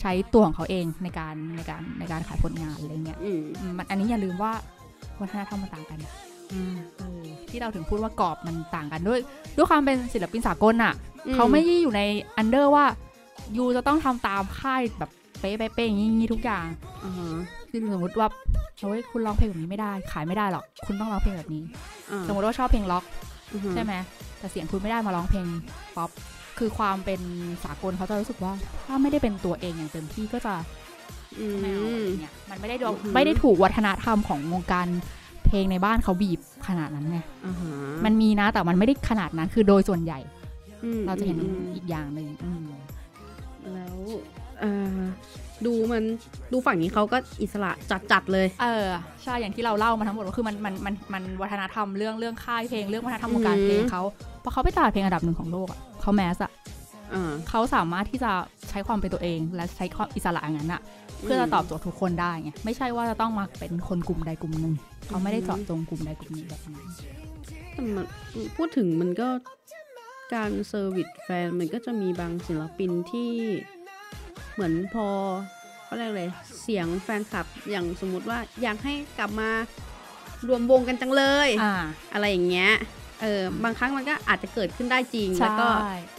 [0.00, 4.52] ใช้ตัวของเขาเองในการในการในการขายผลงานอะไรเงี้ยอืมอืมมันอันนี้อย่าลืมว่า
[5.20, 5.98] วัฒนธรรมมันต่างกัน
[6.50, 6.76] เออ
[7.48, 9.20] ที่เราถึงพูดว่ากรอบมันต่างกันด้วย
[9.56, 10.94] ด้วยความเป็นศิลปินสากลอะ
[11.34, 12.02] เขาไม่ได้อยู่ใน
[12.36, 12.84] under ว่า
[13.56, 15.10] you จะต้องทำตามค่ายแบบ
[15.40, 16.66] เป๊ะๆๆอย่างนี้อย่างนี้ทุกอย่าง
[17.04, 17.28] อ่าฮะ
[17.70, 18.28] คือสมมติว่า
[18.78, 21.62] เฮ้ยคุณร้องเพลงแบบนี้ไม่ได้ ขายไม่ได้หรอก คุณต้องร้องเพลงแบบนี้
[22.10, 23.04] อ่าสมมติว่าชอบเพลงร็อก
[23.52, 23.94] อือฮึใช่ไหม
[24.38, 25.46] แต่เสียงคุณไม่ได้มาร้องเพลง
[25.96, 26.10] ป๊อป
[26.58, 27.20] คือความเป็น
[27.64, 28.52] สากลเขาจะรู้สึกว่า
[28.84, 30.54] ถ้าไม่ได้เป็นตัวเองอย่างเต็มที่ก็จะ
[31.38, 34.86] อืมไม่เอาอะไรเงี้ยมันไม่ได้โดนอือหือไม่ได้ถูกวัฒนธรรมของวงการ
[35.46, 37.72] เพลงในบ้านเขาบีบขนาดนั้นไงอ่าฮะ
[38.04, 40.18] มันมีนะแต่มันไม่ได้ขนาดนั้น คือโดยส่วนใหญ่
[40.84, 42.62] อืมเราจะเห็นอืมอีกอย่างหนึ่งอืม
[43.74, 43.96] แล้ว
[44.60, 44.98] เอ่อ
[45.66, 46.02] ดูมัน
[46.52, 47.70] ดูฝั่งนี้เขาก็อิสระ
[48.12, 48.86] จัดๆเลย เออ
[49.22, 54.02] ใช่อย่างที่เราเล่ามาทั้งหมดก็คือมันมันมันมันวัฒนธรรมเรื่องเรื่องค่ายเพลงเรื่องวัฒนธรรมวงการเพลงอืมเขา
[54.40, 56.50] เพราะเขาไปนตลาดเพลงอันดับหนึ่งของโลกอะเขาแมสอะ
[57.14, 58.32] อ่าเขาสามารถที่จะ
[58.68, 60.80] ใช้ความเป็นตัวเองและใช้ความอิสระอย่างนั้นอะ
[61.22, 64.74] เพื่อจะตอบโจทย์ทุกคนได้ไงไม่ใช่ว่าจะต้องมาเป็นคนกลุ่มใดกลุ่มหนึ่ง
[65.08, 66.86] เขาไม่ได้เจาะจงกลุ่มใดกลุ่มหนึ่งแบบนั้น
[67.72, 68.06] แต่มัน
[68.56, 69.28] พูดถึงมันก็
[70.34, 73.32] การ service แฟนมันก็จะมีบางศิลปินที่
[74.54, 75.08] เหมือนพอ
[75.84, 76.24] เขาเรียกอะไร
[76.62, 79.50] เสียงแฟนคลับอย่างสมมุติว่าอยากให้กลับมา
[80.48, 81.74] รวมวงกันจังเลยอ่า
[82.12, 82.72] อะไรอะไรอย่างเงี้ย
[83.22, 85.68] เออบางครั้งมันก็อาจจะเกิดขึ้นได้จริงใช่แล้วก็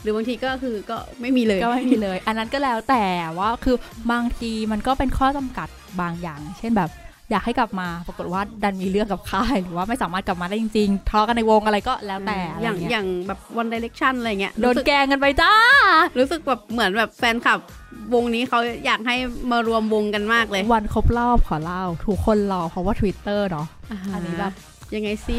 [0.01, 3.05] หรือบางทีก็คือก็ไม่มีเลยก็ไม่มีเลย อันนั้นก็แล้วแต่
[3.39, 3.75] ว่าคือ
[4.11, 5.67] บางทีมันก็เป็นข้อจำกัด
[6.01, 6.89] บางอย่าง เช่นแบบ
[7.31, 15.51] อยากให้กลับมาปรากฏว่าดันมีเรื่องกับค่ายหรือว่าไม่สามารถกลับมาได้จริงๆทะเลาะกันในวงอะไรก็แล้วแต่อะไรอย่างเงี้อยย่างแบบ One Direction อะไรเงี้ยโดนรู้สึกแกล้งกันไปจ้า
[16.19, 17.59] รู้สึกแบบเหมือนแบบแฟนคลับ
[18.13, 19.15] วงนี้เขาอยากให้
[19.51, 23.67] มารวมวงกันมากเลย วันครบรอบขอเล่าทุกคนรอเพราะว่า Twitter เนาะ
[24.13, 24.53] อันนี้แบบ
[24.95, 25.37] ยังไงซิ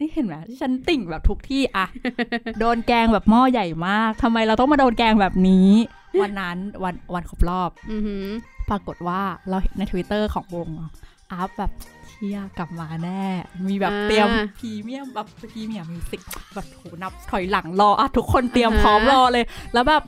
[0.00, 1.86] นี่เห็นไหมที่ฉันติ่งแบบทุกที่อะ
[2.60, 5.68] โดนแกล้งแบบหม้อใหญ่มากทำไมเราต้องมาโดนแกล้งแบบนี้
[6.22, 8.26] วันนั้นวันวันครบรอบ อือหือ
[8.70, 10.68] ปรากฏว่าเราเห็นใน Twitter ของวง
[11.32, 11.72] อัพแบบ
[12.08, 13.24] เที่ยกลับมาแน่
[13.68, 16.20] มีแบบเตรียม premiere แบบ premiere music
[16.54, 20.02] แบบโหนับถอยหลังรออะทุกคนเตรียมพร้อมรอเลย แล้วแบบ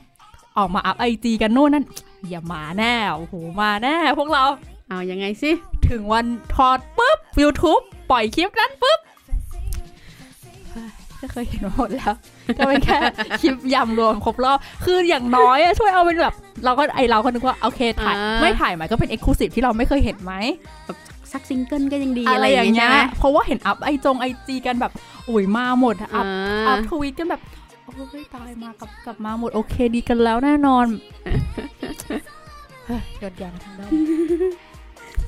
[0.57, 1.85] ออกมาอัพไอจีกันนู่นนั่น
[2.29, 4.43] อย่ามาแน่โอ้โหมาแน่ พวกเรา
[4.89, 5.51] เอายังไงซิ
[5.89, 8.99] ถึงวันทอดปุ๊บ YouTube ปล่อยคลิปนั้นปุ๊บ
[11.17, 12.13] เฮ้ยก็เคยเห็นมาหมดแล้ว
[12.57, 12.97] ก็เป็นแค่
[13.41, 16.33] คลิปยำรวมครบรอบคืออย่างน้อยอะช่วยเอาเป็นแบบ
[16.65, 20.33] เราก็ไอเราก็นึกว่าโอเคถ่ายอ่าไม่ถ่ายไหมก็เป็น exclusive ที่เราไม่เคยเห็นไหม
[21.31, 24.91] สักซิงเกิลก็ยังดีอะอะไรไรอย่อาย่างงเงี้เงี้ยยเพราะว่าเห็นอัพไอจงไอจีกันแบบ
[25.29, 27.41] อุ้ยมาหมดอัพอ่าอัพทวีตกันแบบ
[27.85, 30.85] โอ้ยตายมากับกลับมาหมดโอเคดีกันแล้วแน่นอน
[32.85, 33.91] เฮ้ยโดนแกงทั้งด้อม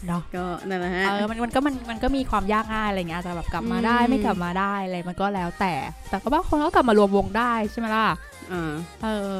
[0.07, 5.73] เนาะก็นั่นแหละฮะเออมันมันก็มันมันก็มีความยากง่ายอะไรเงี้ยอาจจะแบบกลับมาได้อืมไม่กลับมาได้อะไรมันก็แล้วแต่
[6.09, 8.05] แต่ก็บางคนก็กลับมารวมวงได้ใช่ไหมล่ะ
[8.51, 8.71] อ่า
[9.03, 9.07] เอ
[9.37, 9.39] อ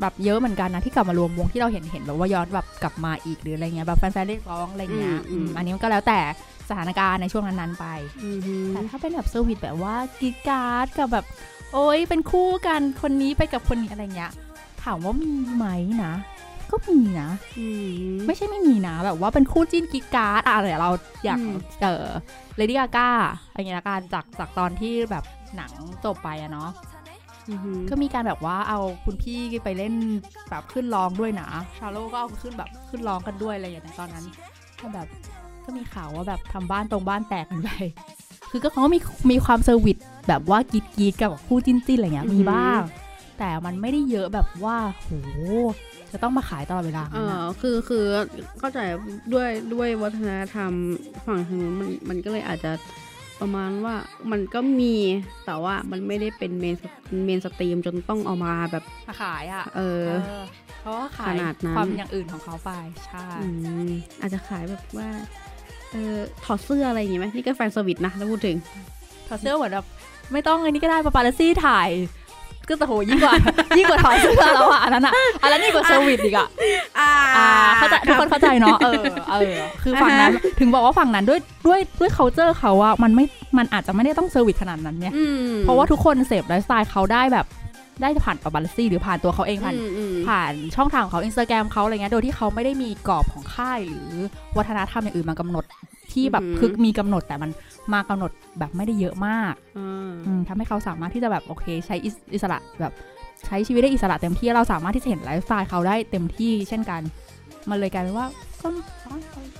[0.00, 6.20] แบบเยอะเหมือนกันนะที่กลับมารวมวงที่เราเห็นเห็นแบบว่าย้อนแบบกลับมาอีกหรืออะไรเงี้ยแบบแฟนๆเรียกร้องอะไรเงี้ยอืมอันนี้มันก็แล้วแต่
[6.68, 7.86] สถานการณ์ในช่วงนั้นๆไป
[8.24, 11.24] อือหือแต่ถ้าเป็นแบบ service แบบว่ากรี๊ดกร๊าดกับแบบ
[11.72, 14.32] โอ๊ยเป็นคู่กันคนนี้ไปกับคนนี้อะไรเงี้ย
[14.82, 15.66] ถามว่ามีไหม
[16.04, 16.14] นะ
[16.70, 17.66] ก็มีนะอื
[18.12, 20.90] มไม่ใช่ไม่มีนะแบบว่าเป็นคู่จิ้นกรี๊ดกร๊าดอะอะไรเรา
[21.24, 22.06] อยากอืมเออ
[22.56, 23.10] เลดี้กาก้า
[23.48, 25.24] อะไรเงี้ยละกันจากจากตอนที่แบบ
[25.56, 25.72] หนัง
[26.04, 26.70] จบไปอะเนาะ
[27.50, 29.94] อือหือก็มีการแบบว่าเอาคุณพี่ไปเล่น
[30.50, 31.48] แบบขึ้นร้องด้วยนะ
[31.78, 34.24] Shallow ก็เอาขึ้นแบบขึ้นร้องกันด้วยอะไรอย่างเงี้ยตอนนั้น
[34.80, 35.06] ก็แบบ
[35.64, 37.70] ก็มีข่าวว่าแบบทำบ้านตรงบ้านแตกกันไป
[38.50, 38.98] คือก็เขาก็มี
[39.30, 39.96] มีความ service
[40.28, 42.80] แบบว่ากรี๊ดกรี๊ดกับคู่จิ้นจิ้นอะไรเงี้ยมีบ้าง
[43.38, 45.10] แต่มันไม่ได้เยอะแบบว่าโห
[46.16, 48.04] จะต้องมาขายตลอดเวลาเองั้นออะคือคือ
[48.58, 48.78] เข้าใจ
[49.32, 50.72] ด้วยด้วยวัฒนธรรม
[51.26, 52.72] ฝั่งทางนู้นมันมันก็เลยอาจจะ
[53.40, 53.94] ประมาณว่า
[54.30, 54.94] มันก็มี
[55.46, 56.76] แต่ว่ามันไม่ได้เป็น main
[57.24, 60.42] mainstream จนต้องเอามาแบบมาขายอะ เออเออ
[60.80, 62.70] เพราะว่าขายขนาดนั้นความอย่างอื่นของเขาไป
[63.06, 63.48] ใช่อื
[63.88, 65.08] มอาจจะขายแบบว่า
[65.92, 68.56] เออถอดเสื้ออะไรอย่างงี้ไหมนี่ก็ fan service นะถ้าพูดถึง
[69.28, 69.86] ถอดเสื้อเหมือนแบบ
[70.32, 71.88] ไม่ต้องอันนี้ก็ได้ปาปารัสซี่ถ่าย
[72.68, 73.34] ก็จะโหยิ่งกว่า
[73.76, 76.48] ยิ่งกว่าถอดเสื้อแล้วอะอันนั้นอะอันนั้นยิ่งกว่า service อีกอะ
[76.98, 83.24] อ่าอ่าเข้าใจทุกคนเข้าใจเนาะเออเออคือฝั่งนั้นถึงบอกว่าฝั่งนั้นด้วยด้วยด้วย culture เขาอะมันไม่
[83.58, 87.46] มันอาจจะไม่ได้ต้อง service ขนาดนั้นเนี่ยอืมเพราะว่าทุกคนเสพไลฟ์สไตล์เขาได้แบบ
[88.02, 94.08] ได้ผ่านปาปารัสซี่หรือผ่านตัวเขาเองผ่านอืมอืมผ่านช่องทางของเขาอินสตาแกรมเขาอะไรเงี้ยโดยที่เขาไม่ได้มีกรอบของค่ายหรือ
[94.56, 95.64] วัฒนธรรมอย่างอื่นมากำหนด
[96.12, 97.50] ที่แบบอือหือคือมีกำหนดแต่มัน
[97.92, 102.92] มากำหนดแบบไม่ได้เยอะมากอ่าอืมทำให้เขาสามารถที่จะแบบโอเค ใช้อิสอิสระแบบ
[103.46, 107.00] ใช้ชีวิตได้อิสระเต็มที่เราสามารถที่จะเห็นไลฟ์สไตล์เขาได้เต็มที่เช่นกัน
[107.70, 108.26] มันเลยกลายเป็นว่า
[108.60, 108.68] ก็
[109.04, 109.14] อ๋อ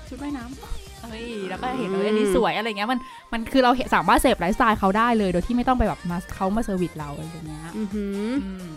[0.08, 2.98] ชุดว่ายน้ำเฮ้ยแล้วก็เห็นเลยอันนี้สวยอะไรเงี้ยมัน
[3.32, 8.68] มันคือเราเห็นสามารถเสพไลฟ์สไตล์เขาได้เลย โดยที่ไม่ต้องไปแบบมาเขามา service เราอะไรอย่างเงี้ยอือหืออืม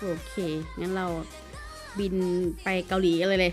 [0.00, 0.34] โอเค
[0.80, 1.06] งั้นเรา
[1.98, 2.14] บิน
[2.62, 3.52] ไปเกาหลีกันเลยเลย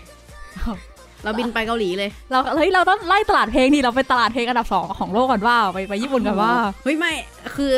[1.24, 6.52] เราบินไปเกาหลีเลย เราเฮ้ยเราต้องไล่ตลาดเพลงนี่เราไปตลาดเพลงอันดับสองของโลกก่อนว่าไปไปญี่ปุ่นกันว่า
[6.82, 7.12] เฮ้ยไม่
[7.56, 7.72] คือ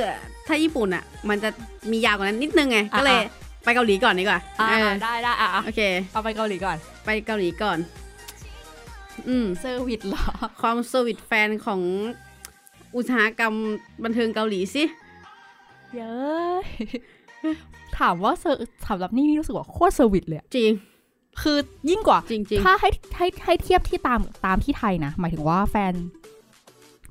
[0.47, 1.51] ถ้าญี่ปุ่นอะ มันจะ
[1.91, 3.21] มียาวกว่านั้นนิดนึงไงอะก็เลย
[3.65, 5.81] ไปเกาหลีก่อนดีกว่าอ่าเออได้ได้อะอะโอเค
[6.13, 7.79] เอาไปเกาหลีก่อน ไปเกาหลีก่อน
[9.29, 10.25] อืม service เหรอ
[10.61, 11.81] ความ service แฟนของ
[12.97, 13.55] อุตสาหกรรม
[14.05, 14.85] บันเทิงเกาหลีสิ
[15.97, 16.59] เยอะ
[17.99, 20.71] ถามว่าเซอร์สำหรับนี่นี่รู้สึกว่าโคตรเซอร์วิสเลยอะจริง
[21.43, 21.59] คือ
[21.91, 25.93] ยิ่งกว่าจริงจริงถ้าให้ให้ให้เทียบที่ตามตามที่ไทยนะ หมายถึงว่าแฟน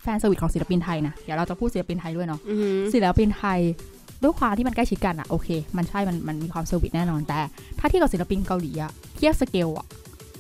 [0.02, 3.60] fan service ของศิลปินไทยนะ เดี๋ยวเราจะพูดศิลปินไทยด้วยเนาะอือหือศิลปินไทย
[4.24, 7.40] ด้วยความที่มันใกล้ชิดกันอะโอเค มันใช่ มันมันมีความ service แน่นอน แต่
[7.80, 9.86] ถ้าเทียบกับศิลปินเกาหลีอะเทียบสเกลอะ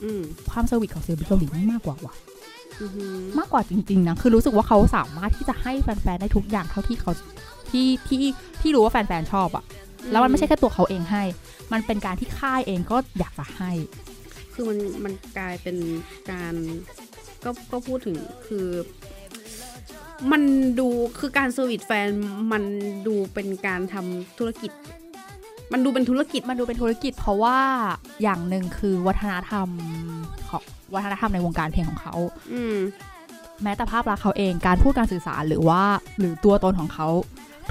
[0.03, 2.13] อืมความ service ของศิลปินเกาหลีแม่งมากกว่าว่ะ
[2.81, 7.11] อือหือมากกว่าจริง ๆนะ คือรู้สึกว่าเขาสามารถที่จะให้แฟนๆได้ทุกอย่างเท่าที่เขา
[7.69, 8.19] ที่ที่
[8.61, 9.63] ที่รู้ว่าแฟนๆชอบอะ
[10.11, 11.23] แล้วมันไม่ใช่แค่ตัวเขาเองให้
[11.73, 13.71] มันเป็นการที่ค่ายเองก็อยากจะให้
[14.53, 15.77] คือมันมันกลายเป็น
[16.31, 16.53] การ
[17.43, 18.15] ก็ก็พูดถึง
[18.47, 18.67] คือ
[20.31, 20.41] มัน
[20.79, 20.87] ดู
[21.19, 22.07] คือการ service แฟน
[22.51, 22.63] มัน
[23.07, 24.71] ดูเป็นการทำธุรกิจ
[25.73, 27.59] มันดูเป็นธุรกิจมันดูเป็นธุรกิจ เพราะว่า
[28.21, 29.67] อย่างหนึ่งคือวัฒนธรรม
[30.49, 32.15] ของวัฒนธรรมในวงการเพลงของเขา
[32.53, 32.77] อืม
[33.63, 35.81] แม้แต่ภาพลักษณ์เขาเองการพูดการสื่อสารหรือว่า
[36.19, 37.07] หรือตัวตนของเขา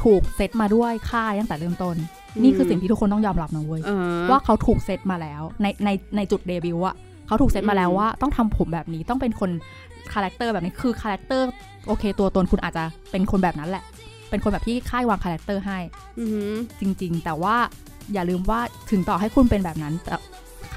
[0.03, 9.51] ถูกเซตมาด้วยค่ายตั้งแต่เริ่มต้นอืม นี่คือสิ่งที่ทุกคนต้องยอมรับนะเว้ยเออว่าเขาถูกเซตมาแล้ว ในในในจุดเดบิวต์อะเขาถูกเซตมาแล้วว่าต้องทำผมแบบนี้ต้องเป็นคน
[10.13, 11.47] character แบบนี้คือ character
[11.87, 13.85] โอเค ตัวตนคุณอาจจะเป็นคนแบบนั้นแหละ
[14.31, 15.79] เป็นคนแบบที่ค่ายวาง character ให้
[16.19, 17.57] อือหือจริง ๆ แต่ว่า
[18.13, 18.61] อย่าลืมว่า
[18.91, 20.15] ถึงต่อให้คุณเป็นแบบนั้น แต่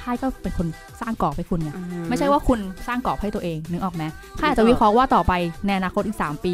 [0.02, 0.68] ค่ายก็เป็นคน
[1.02, 4.04] สร้างกรอบให้คุณไงอ่าไม่ใช่ว่าคุณสร้างกรอบให้ตัวเองนึกออกไหม
[4.40, 5.34] ค่ายอาจจะวิเคราะห์ว่าต่อไป
[5.66, 6.54] ในอนาคตอีก 3 ปี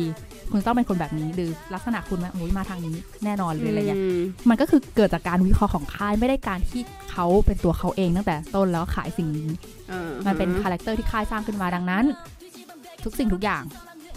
[0.51, 6.81] คุณต้องเป็นคนแบบนี้หรือลักษณะคุณมาโอ้ยมาทางนี้แน่นอนเลยอะไรเงี้ยมมันก็คือเกิดจากการวิเคราะห์ของค่ายไม่ได้การที่
[7.11, 9.49] เขาเป็นตัวเขาเองตั้งแต่ต้นแล้วก็ขายสิ่งนี้
[9.89, 12.05] เออมันเป็น character ที่ค่ายสร้างขึ้นมาดังนั้น
[13.03, 13.63] ทุกสิ่งทุกอย่าง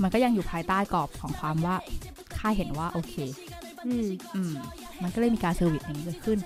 [0.02, 1.76] มันก็ยังอยู่ภายใต้กรอบของความว่า
[2.38, 3.14] ค่ายเห็นว่าโอเค
[3.86, 4.52] อืมอืม
[5.02, 6.38] มันก็เลยมีการ service อย่างนี้เกิดขึ้น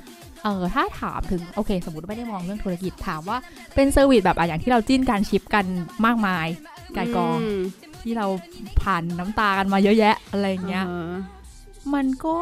[0.45, 3.39] เออถ้าถามถึงโอเค สมมติไม่ได้มองเรื่องธุรกิจถามว่า
[3.75, 5.65] เป็น service แบบอะอย่างที่เราจิ้นการชิปกัน
[6.07, 6.47] มากมาย
[6.97, 7.59] กายกองม
[8.03, 8.27] ที่เรา
[8.83, 11.15] ผ่านน้ำตากันมาเยอะแยะอะไรอย่างเงี้ยออ
[11.95, 12.39] มันก็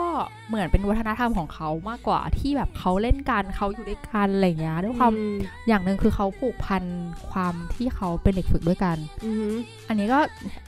[0.48, 5.36] เหมือนเป็นวัฒนธรรมของเขามากกว่าที่แบบเขาเล่นกันเขาอยู่ด้วยกันอะไรอย่างเงี้ยด้วยความอืม
[5.68, 6.82] อย่างหนึ่งคือเขาผูกพัน
[7.30, 9.54] ความที่เขาเป็นเด็กฝึกด้วยกันอือหือ
[9.88, 10.18] อันนี้ก็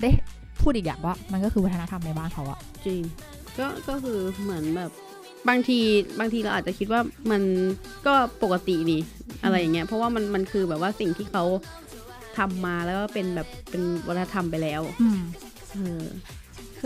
[0.02, 0.10] ได้
[0.60, 3.00] พูดอีกอย่างว่ามันก็คือวัฒนธรรมในบ้านเขาอะจริง
[3.58, 4.90] ก็ก็คือเหมือนแบบ
[5.48, 5.78] บางที
[6.20, 7.42] บางทีเราอาจจะคิดว่ามัน
[8.06, 8.98] ก็ปกติดี
[9.44, 11.44] อะไรอย่างเงี้ยเพราะว่ามันมันคือแบบว่าสิ่งที่เขา
[12.38, 15.20] ทำมาแล้วก็เป็นแบบเป็นวัฒนธรรมไปแล้ว อืม
[15.74, 16.04] เออ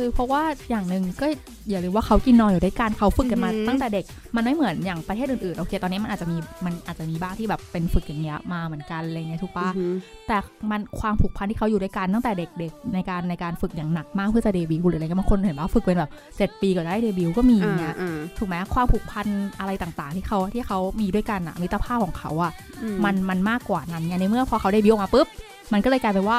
[0.01, 1.27] คือเพราะว่าอย่างหนึ่งก็
[1.71, 4.05] อย่าลืมว่าเขากินนอนอยู่ด้วยกันเขาฝึกกันมาอือหือตั้งแต่เด็ก
[4.37, 9.93] มันไม่เหมือนอย่างประเทศอื่นๆโอเค ตอนนี้มันอาจจะมีมันอาจจะมีบ้างที่แบบเป็นฝึกอย่างเงี้ยมาเหมือนกันอะไรเงี้ยถูกปะอือหือ
[10.29, 10.37] แต่
[10.71, 19.27] มันความผูกพันที่เขาอยู่ด้วยกันตั้งแต่เด็กๆ ในการในการฝึกอย่างหนักมากเพื่อจะเดบิวต์หรืออะไรเงี้ยบางคนเห็นว่าฝึกเป็นแบบเจ็ดปีกว่าจะได้เดบิวต์ก็มีอ่าเนี่ยอ่าถูกไหมความผูกพัน
[19.61, 25.27] อะไรต่างๆ ที่เขาที่เขามีด้วยกันอะมิตรภาพของเขาอะอืมันมันมากกว่านั้นไงในเมื่อพอเขาเดบิวต์ออกมาปุ๊บ
[25.73, 26.39] มันก็เลยกลายเป็นว่า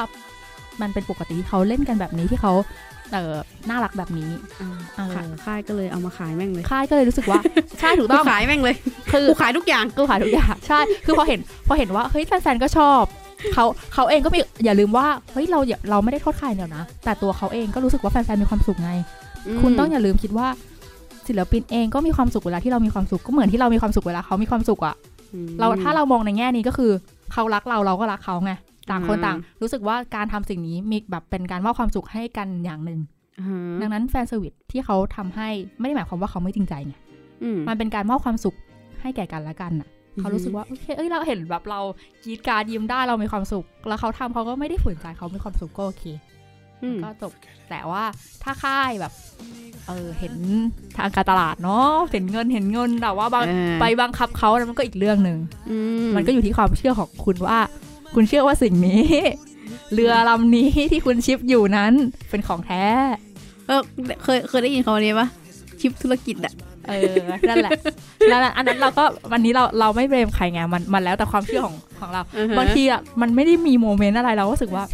[0.82, 2.52] มันเป็นปกติที่เขาเล่นกันแบบนี้ที่เขา
[3.12, 3.34] เออ
[3.70, 4.30] น่ารักแบบนี้
[4.60, 7.40] อ่าเออขายค่ายก็เลยเอามาขายแม่งเลยค่ายก็เลยรู้สึกว่า
[7.80, 8.76] ใช่ถูกกูต้องขายแม่งเลย
[9.12, 13.02] คือกูขายทุกอย่างกูขายทุกอย่างใช่คือพอเห็นพอเห็นว่าเฮ้ยแฟนๆก็ชอบ
[13.54, 18.90] เขาเขาเองก็มีอย่าลืมว่าเฮ้ยเราอย่าเราไม่ได้โทษใครเดียวนะแต่ตัวเขาเองก็รู้สึกว่าแฟนๆมีความสุขไง
[19.62, 20.46] คุณต้องอย่าลืมคิดว่า
[21.28, 24.94] ศิลปินเองก็มีความสุขเวลาที่เรามีความสุขก็เหมือนที่เรามีความสุขเวลาเขามีความสุขอะ
[25.34, 26.90] อืมเราถ้าเรามองในแง่นี้ก็คือ
[27.32, 28.52] เขารักเราเราก็รักเขาไง
[28.90, 33.00] ต่างคนอืมต่าง รู้สึกว่าการทำสิ่งนี้มีแบบเป็นการมอบความสุขให้กันอย่างหนึ่ง
[33.38, 36.94] อ่าฮะดังนั้นแฟนเซอร์วิสที่เขาทำให้ไม่ได้หมายความว่าเขาไม่จริงใจไง
[37.42, 38.56] อืมมันเป็นการมอบความสุข
[39.00, 41.80] ให้แก่กันและกันน่ะอือฮึเขารู้สึกว่าโอเคเอ้ยเราเห็นแบบเรา
[42.24, 46.04] กรีดกรารยิ้มได้เรามีความสุข แล้วเขาทำเขาก็ไม่ได้ฝืนใจเขามีความสุขก็โอเค
[46.82, 47.32] อืมก็จบ
[47.70, 48.04] แต่ว่า
[48.42, 49.12] ถ้าค่ายแบบ
[49.86, 50.34] เออเห็น
[50.96, 55.38] ทางการตลาดเนาะเห็นเงินเห็นเงินแต่ว่าบางเออไปบังคับเขาแล้วมันก็อีกเรื่องหนึ่ง
[55.70, 55.76] อื
[56.16, 57.58] มันก็อยู่ที่ความเชื่อของคุณว่า
[58.14, 59.04] คุณเชื่อว่าสิ่งนี้
[59.92, 61.92] เรือลำนี้ที่คุณชิปอยู่นั้น
[62.30, 62.84] เป็นของแท้
[63.66, 63.80] เออ
[64.24, 65.28] เคยเคยได้ยินคำนี้ปะ
[65.80, 66.54] ชิปธุรกิจอะ
[66.88, 67.14] เออ
[67.48, 67.72] นั่นแหละ
[68.30, 74.84] นั่นแหละอันนั้นเราก็วันนี้เราเราไม่ blame ใครไงมันมันแล้วแต่ความเชื่อของของเราอือฮะบางทีอะมันไม่ได้มี moment อะไรเราก็รู้สึกว่า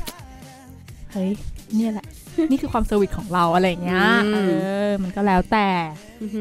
[1.12, 1.31] เฮ้ย
[1.76, 2.07] เนี่ยแหละ
[2.50, 4.38] นี่คือความ service ของเราอะไรอย่างเงี้ย เอ
[4.88, 5.68] อ มันก็แล้วแต่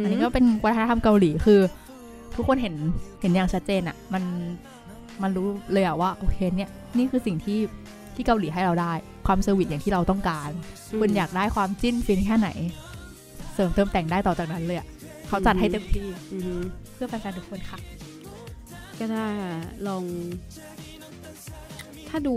[0.04, 1.60] อันนี้ก็เป็นวัฒนธรรมเกาหลีคือ
[2.36, 2.76] ทุกคนเห็น
[3.22, 4.24] เห็นอย่างชัดเจนอะมัน
[5.22, 7.60] มันรู้เลยอะว่าโอเคเนี่ยนี่คือสิ่งที่
[8.16, 8.94] ที่เกาหลีให้เราได้
[9.28, 10.50] ความ service อย่างที่เราต้องการ
[11.00, 12.50] คุณอยากได้ความจิ้นฟินแค่ไหน
[13.54, 14.88] เสริมเติมแต่งได้ต่อจากนั้นเลยอะ
[15.28, 16.56] เขาจัดให้เต็มที่อือฮึ
[16.94, 17.80] เพื่อแฟนๆทุกคนค่ะ
[18.98, 19.26] ก็ถ้า
[19.88, 20.04] ลอง
[22.10, 22.36] ถ้าดู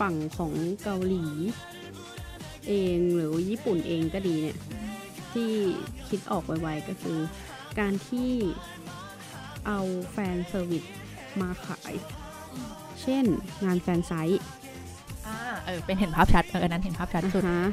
[0.00, 0.52] ฝั่งของ
[0.82, 1.24] เกาหลี
[2.68, 4.58] เองหรือญี่ปุ่นเองก็ดีเนี่ย
[5.32, 5.50] ที่
[6.08, 7.18] คิดออกไวๆก็คือ
[7.78, 8.30] การที่
[9.66, 9.78] เอา
[10.12, 10.84] แฟนเซอร์วิส
[11.42, 11.94] มาขาย
[13.02, 13.24] เช่น
[13.64, 14.42] งานแฟนไซต์
[15.26, 17.70] อ่าเออเป็นเห็นภาพชัดเอออันนั้นเห็นภาพชัดสุดอ่าฮะ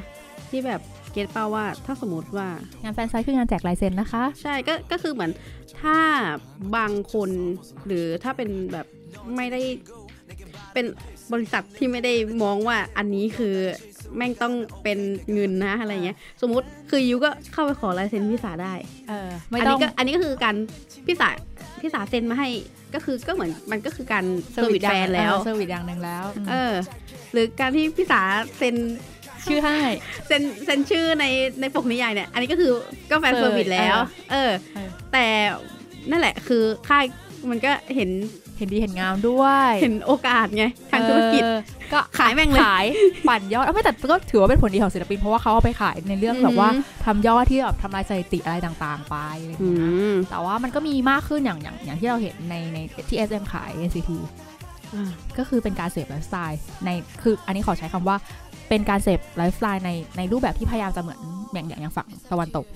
[0.50, 0.80] ที่แบบ
[1.12, 2.48] เก็ตเป้าว่าถ้าสมมติว่า
[2.82, 5.30] งานแฟนไซต์คืองานแจกลายเซ็นนะคะ ใช่ก็ก็คือเหมือน
[5.80, 5.98] ถ้า
[6.76, 7.30] บางคน
[7.86, 8.86] หรือถ้าเป็นแบบ
[9.36, 9.60] ไม่ได้
[10.72, 10.86] เป็น
[11.32, 13.54] บริษัทที่ไม่ได้มองว่าอันนี้คือ
[14.16, 14.98] แม่งต้องเป็น
[15.32, 18.74] เงินนะอะไรเงี้ย สมมติคือยูก็เข้าไปขอลายเซ็นพี่สาได้
[19.08, 20.54] เออไม่อันต้อนี้งก็อันนี้ก็คือการ
[21.06, 21.28] พี่สา
[21.80, 22.48] พี่สาเซ็นมาให้
[22.94, 26.74] ก็คือก็เหมือนมันก็คือการ service แฟนแล้ว service อย่างหนึ่งแล้ว เออ
[27.32, 28.20] หรือการที่พี่สา
[28.58, 28.74] เซ็น
[29.46, 29.78] ชื่อให้
[30.26, 31.24] เซ็นเซ็นชื่อใน
[31.60, 32.70] ในปกนิยายเนี่ย อันนี้ก็คือ
[33.10, 33.96] ก็ fan service แล้ว
[34.32, 35.26] เออเออแต่
[36.10, 37.04] นั่นแหละคือค่าย
[37.50, 38.10] มันก็เห็น
[38.58, 41.58] เห็นดีเห็นงามด้วย เห็นโอกาสไงทางธุรกิจเออ
[41.92, 42.86] ก็ขายแม่งเลยขาย
[43.28, 54.10] ปั่นยอดเอ้าไม่แต่ก็ถือว่าเป็นผลดีของศิลปินเพราะว่าเขาเอาไปขายในเรื่องแบบว่าอืมทำยอดที่แบบทำลายสถิติอะไรต่างๆ ไปอะไรอย่างเงี้ยอืมแต่ว่ามันก็มีมากขึ้นอย่างอย่างอย่างที่เราเห็นในในที่ SM ขาย NCT
[54.94, 56.90] อ่าก็คือเป็นการเสพไลฟ์สไตล์ใน
[57.22, 58.16] คืออันนี้ขอใช้คำว่า
[58.68, 61.20] เป็นการเสพไลฟ์สไตล์ในในรูปแบบที่พยายามจะเหมือน
[61.52, 62.66] อย่างอย่างอย่างฝั่งตะวันตก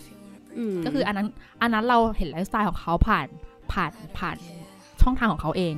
[0.75, 1.27] มก็คืออันนั้น
[1.62, 3.27] อันนั้นเราเห็นไลฟ์สไตล์ของเขาผ่าน
[3.73, 4.37] ผ่านผ่าน
[5.09, 5.75] ช่องทางของเขาเอง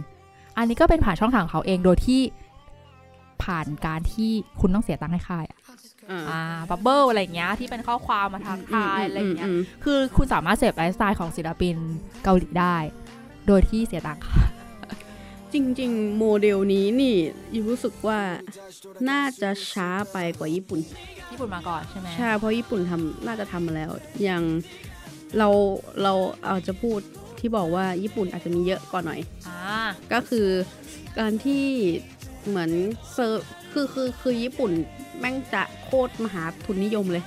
[0.56, 2.20] อันนี้ก็เป็นผ่านช่องทางของเขาเองโดยที่
[3.42, 5.58] ผ่านการที่คุณต้องเสียตังค์ให้ค่ายอะ
[6.10, 11.76] อ่าอ่า Bubble อะไรอย่างเงี้ยที่เป็นข้อความมาทางทายอะไรอย่างเงี้ยมคือคุณสามารถเสพไลฟ์สไตล์ของศิลปิน
[12.24, 12.76] เกาหลีได้
[13.46, 14.44] โดยที่เสียตังค์ค่ะ
[15.52, 17.16] จริง ๆ โมเดลนี้นี่
[17.54, 18.18] ยูรู้สึกว่า
[19.10, 20.80] น่าจะช้าไปกว่าญี่ปุ่น
[21.30, 23.90] ญี่ปุ่นมาก่อนใช่ไหมใช่เพราะญี่ปุ่นทำน่าจะทำมาแล้ว
[24.22, 24.42] อย่าง
[25.38, 25.48] เรา
[26.02, 26.12] เรา
[26.44, 27.00] เอาจะพูด
[27.40, 29.60] ที่บอกว่าญี่ปุ่นอาจจะมีเยอะกว่าหน่อยอ่า
[30.12, 30.46] ก็คือ
[31.18, 31.64] การที่
[32.48, 32.70] เหมือน
[33.12, 34.70] เซอร์คือคือคือญี่ปุ่น
[35.18, 37.24] แม่งจะโคตรมหาทุนนิยมเลย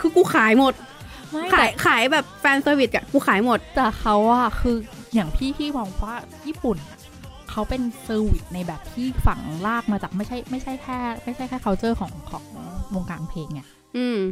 [0.00, 0.74] คือกูขายหมด
[1.30, 4.76] ไม่ขายแต่ขายแบบ fan service อะกูขายหมด แต่เขาอะคือ
[5.14, 6.14] อย่างพี่พี่มองว่า
[6.46, 6.98] ญี่ปุ่นอะ
[7.50, 12.44] เขาเป็น service ในแบบที่ฝังลากมาจากไม่ใช่ไม่ใช่แค่ ไม่ใช่แค่ culture ของของ
[12.94, 13.79] วงการเพลงไงอืม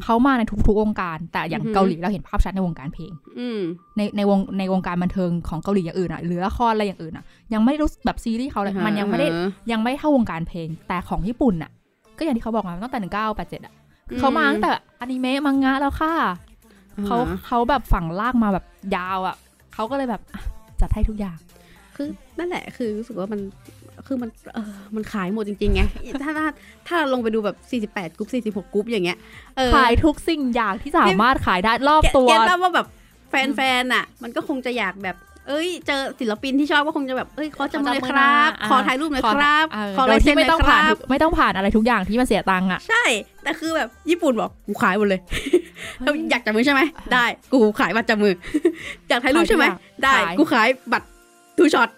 [0.05, 3.61] เขามาในทุกๆวงการ แต่อย่างอือหือเกาหลีเราเห็นภาพชัดในวงการเพลงอืม
[3.97, 11.71] ในในวงในวงการบันเทิงของเกาหลีอย่างอื่นอะหรือละครอะไรอย่างอื่นอะยังไม่รู้แบบซีรีส์เขาเลยมันยังไม่ได้อ่าฮะยังไม่เท่าวงการเพลง แต่ของญี่ปุ่นอะ
[12.18, 13.75] ก็อย่างที่เขาบอกมาตั้งแต่หนึ่งเก้าแปดเจ็ดอะ
[14.09, 16.14] คือเขามาตั้งแต่อนิเมะมังงะแล้วค่ะ
[17.07, 18.64] เขาอ่าฮะเขาแบบฝังลากมาแบบ
[18.97, 19.37] ยาวอะ่ะ
[19.75, 20.42] เขาก็เลยแบบอะ
[20.81, 21.38] จัดให้ทุกอย่าง
[21.97, 23.40] คือนั่นแหละคือรู้สึกว่ามัน
[24.09, 25.83] คือมันเออมันขายหมดจริงๆไง
[26.23, 26.47] ถ้าถ้า
[26.87, 27.57] ถ้าเราลงไปดูแบบ
[27.94, 29.18] 48กรุ๊ป46กรุ๊ปอย่างเงี้ย
[29.57, 32.87] เออขายทุกสิ่งอย่างที่สามารถขายได้รอบ get ตัว get ป่ะว่าแบบ
[33.31, 35.16] แฟนๆอะ มันก็คงจะอยากแบบ
[35.49, 43.05] เอ้ยเจอศิลปินที่ชอบก็คงจะแบบเอ้ยขอจับมือเลยครับ ขอถ่ายรูปหน่อยครับเออขอโดลายยที่เซ็นหไม่น่ต้อองยคผ่านรับทุกไม่ต้องผ่านอะไรทุกอย่างที่มันเสียตังค์อะใช่
[43.42, 45.21] แต่คือแบบญี่ปุ่นบอกกูขายหมดเลย
[46.05, 48.35] ถ้าอยากจับมือใช่ไหมได้ กูขายบัตรจับมือ
[49.09, 49.64] อยากถ่ายรูปใช่ไหม
[50.03, 51.07] ได้ขายกูขายบัตร
[51.59, 51.88] two-shot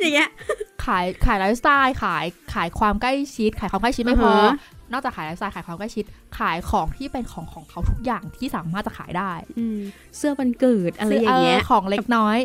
[0.00, 0.30] อย่างเงี้ย
[0.84, 4.54] ขายขายไลฟ์สไตล์ขายขายความใกล้ชิด ขายความใกล้ชิดไม่พออ่าฮะ
[4.92, 6.04] นอกจากขายไลฟ์สไตล์ขายความใกล้ชิด
[6.38, 9.80] ขายของที่เป็นของของเขาทุกอย่างที่สามารถจะขายได้อืม
[10.16, 12.38] เสื้อวันเกิดอะไรอย่างเงี้ยของเล็กน้อย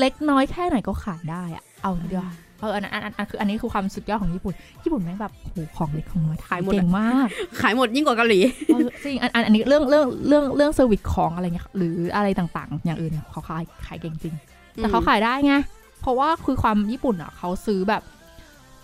[0.00, 7.28] เล็กน้อยแค่ไหนก็ขายได้อะเอาเดียวาเอออันนั้นอันนั้นอันคืออันนี้คือความสุดยอดของญี่ปุ่น ญี่ปุ่นแม่งแบบโหของเล็กของน้อยขายหมดอะเก่งมาก
[7.60, 14.34] ขายหมดยิ่งกว่าเกาหลีเออจริงอันอันอันนี้เรื่องเรื่องเรื่องเรื่อง service ของอะไรเงี้ยหรืออะไรต่างๆ อย่างอื่นเนี่ยเขาขายขายเก่งจริง
[14.76, 15.54] แต่เขาขายได้ไง
[16.02, 18.02] เพราะว่าคือความญี่ปุ่นอะเขาซื้อแบบ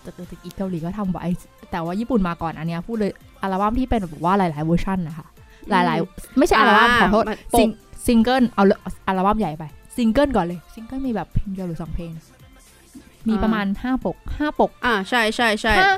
[0.03, 1.25] แต่แต่อีกเกาหลีก็ทำไว้
[1.71, 5.27] แต่ว่าญี่ปุ่นมาก่อนอันเนี้ยพูดเลยอัลบั้มที่เป็นแบบว่าหลายๆเวอร์ชันนะคะ
[5.71, 7.77] หลายๆ ไม่ใช่อัลบั้มขอโทษมันซิงปก
[8.07, 8.79] ซิงเกิลเอาเลย
[9.09, 9.65] อัลบั้มใหญ่ไป
[9.97, 12.13] ซิงเกิลก่อนเลยซิงเกิลมีแบบเพลงเดียวหรือสองเพลง
[13.29, 15.93] มีประมาณห้าปกห้าปก อ่าใช่ใช่ใช่ห้า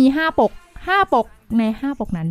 [0.00, 0.50] มีห้าปก
[0.88, 1.26] ห้าปก
[1.58, 2.28] ในห้าปกนั้น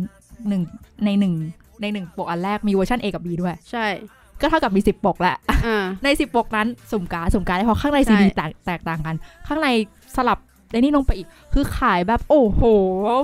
[0.48, 0.62] หนึ่ง
[1.04, 1.34] ในหนึ่ง
[1.80, 3.86] ในหนึ่งปกอันแรกมีเวอร์ชัน A กับ B ด้วย ใช่
[4.42, 9.14] ก็เท่ากับมีสิบปกแหละอ่าในสิบปกนั้นสุ่มการ์ดสุ่มการ์ดได้เพราะข้างในใช่ซีดีแตกแตกต่างกัน
[9.46, 9.68] ข้างใน
[10.16, 10.38] สลับ
[10.72, 12.62] ในนี่ลงไปอีก คือขายแบบ โอ้โห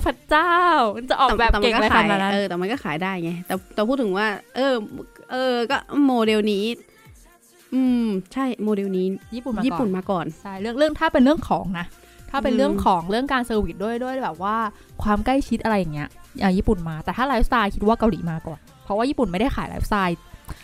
[0.04, 0.54] พระเจ้า
[0.96, 4.26] มันจะออกแบบต่เก่งมันอะไรขายขนาดนั้นเออแต่มันก็ขายได้ไง แต่แต่พูดถึงว่า
[4.56, 4.74] เออ
[5.30, 6.64] เออ ก็โมเดลนี้
[7.74, 11.86] อืม ใช่โมเดลนี้ ญี่ปุ่นมาญี่ก่อปุ่นนมาก่อนใช่เรื่องเรื่องถ้าเป็นเรื่องของนะ
[12.30, 14.56] ถ้าเป็นอืมเรื่องของเรื่องการ service ด้วยด้วยแบบว่า
[15.02, 20.18] ความใกล้ชิดอะไรอย่างเงี้ยอย่างญี่ปุ่นมา แต่ถ้าไลฟ์สไตล์คิดว่าเกาหลีมาก่อน เพราะว่าญี่ปุ่นไม่ได้ขายไลฟ์สไตล์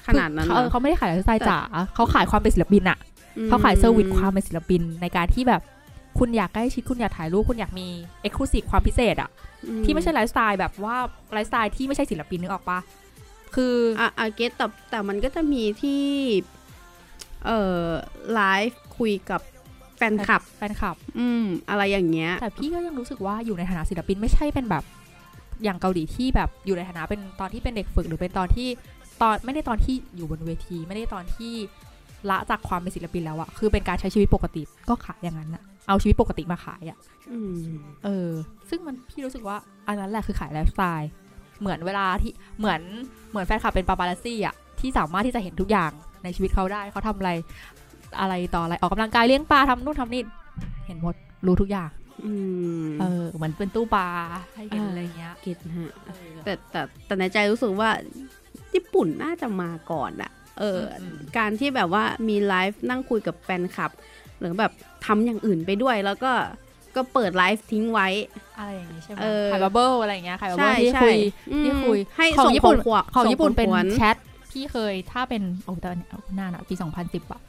[0.07, 1.59] ขนาดนั้นเออเหรอเขาไม่ได้ขายไลฟ์สไตล์จ๋า
[1.95, 2.99] เขาขายความเป็นศิลปินอะ
[3.47, 5.63] เขาขาย service ความเป็นศิลปินในการที่แบบ
[6.19, 7.87] คุณอยากใกล้ชิดคุณอยากถ่ายรูปคุณอยากมี
[8.23, 9.31] exclusive ความพิเศษอะ
[9.67, 10.97] อืที่ไม่ใช่ไลฟ์สไตล์แบบว่า
[11.33, 12.79] ไลฟ์สไตล์ที่ไม่ใช่ศิลปินนึกออกปะ
[13.55, 16.03] คืออะอะ get แต่แต่มันก็จะมีที่
[17.47, 17.87] เอ่อ
[18.35, 19.41] ไลฟ์คุยกับ
[19.97, 24.85] แฟนคลับแฟนคลับ อืม อะไรอย่างเงี้ย แต่พี่ก็ยังรู้สึกว่าอยู่ในฐานะศิลปินไม่ใช่เป็นแบบ
[25.65, 28.69] อย่างเกาหลีที่แบบอยู่ในฐานะเป็นตอนที่เป็นเด็กฝึกหรือเป็นตอนที่
[29.23, 31.53] ตอนไม่ได้ตอนที่อยู่บนเวที ไม่ได้ตอนที่
[32.31, 36.99] ละจากความเป็นศิลปินแล้วอะคือเป็นการใช้ชีวิตปกติก็ขายอย่างนั้นอะเอาชีวิตปกติมาขายอะ
[37.33, 37.57] อืม
[38.05, 38.31] เออ
[38.69, 39.57] ซึ่งมันพี่รู้สึกว่า
[39.89, 41.11] อันนั้นแหละคือขายไลฟ์สไตล์
[41.61, 42.81] เหมือนเวลาที่เหมือน
[43.31, 45.91] เหมือนแฟนคลับเป็นปาปารัสซี่อะที่สามารถที่จะเห็นทุกอย่าง
[46.25, 47.31] ในชีวิตเขาได้เขาทำอะไร
[48.21, 50.23] อะไรต่ออะไรออกกำลังกายเลี้ยงปลาทำนู่นทำนี่
[50.87, 51.15] เห็นหมด
[51.47, 51.91] รู้ทุกอย่าง
[52.25, 52.33] อื
[52.85, 54.07] มเออเหมือนเป็นตู้ปลา
[54.55, 57.91] ให้เห็นอ่าอะไรเงี้ยเกตฮะเออแต่แต่แต่ในใจรู้สึกว่า
[58.75, 63.91] ญี่ปุ่นน่าจะมาก่อนอะเอออมการที่แบบว่ามีไลฟ์นั่งคุยกับแฟนคลับ
[64.41, 64.73] หรือแบบ
[65.07, 66.33] ทำอย่างอื่นไปด้วยแล้วก็
[66.97, 68.09] ก็เปิดไลฟ์ทิ้งไว้
[68.59, 71.19] อะไรอย่างงี้ใช่ไหมเออขายบับเบิ้ลอะไรอย่างเงี้ยขายบับเบิ้ใช่ลที่ใช่คุย
[71.53, 74.17] อืมที่คุยให้ของส่งญี่ขปุ่อนงขวัญของญี่ปุ่นเป็นส่งของขวัญแชท
[74.53, 77.41] พี่เคยถ้าเป็นโอ้แต่อันเนี้ยเอาหน้าน่ะปี 2010อะ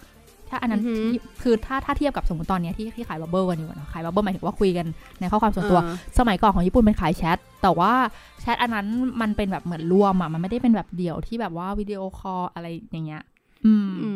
[0.55, 4.85] ถ้าอันนั้นอือหือที่คือถ้าถ้าเทียบกับสมมติตอนเนี้ยที่ที่ขายบับเบิ้ลกันอยู่นะขายบับเบิ้ลหมายถึงว่าคุยกัน
[5.19, 7.93] ในข้อความส่วนตัวเออสมัยก่อนของญี่ปุ่นเป็นขายแชทแต่ว่า
[8.41, 8.87] แชทอันนั้น
[9.21, 13.23] มันเป็นแบบเหมือนรวมอะมันไม่ได้เป็นแบบเดี่ยวที่แบบว่า video call อะไรอย่างเงี้ย
[13.65, 14.11] อืมอื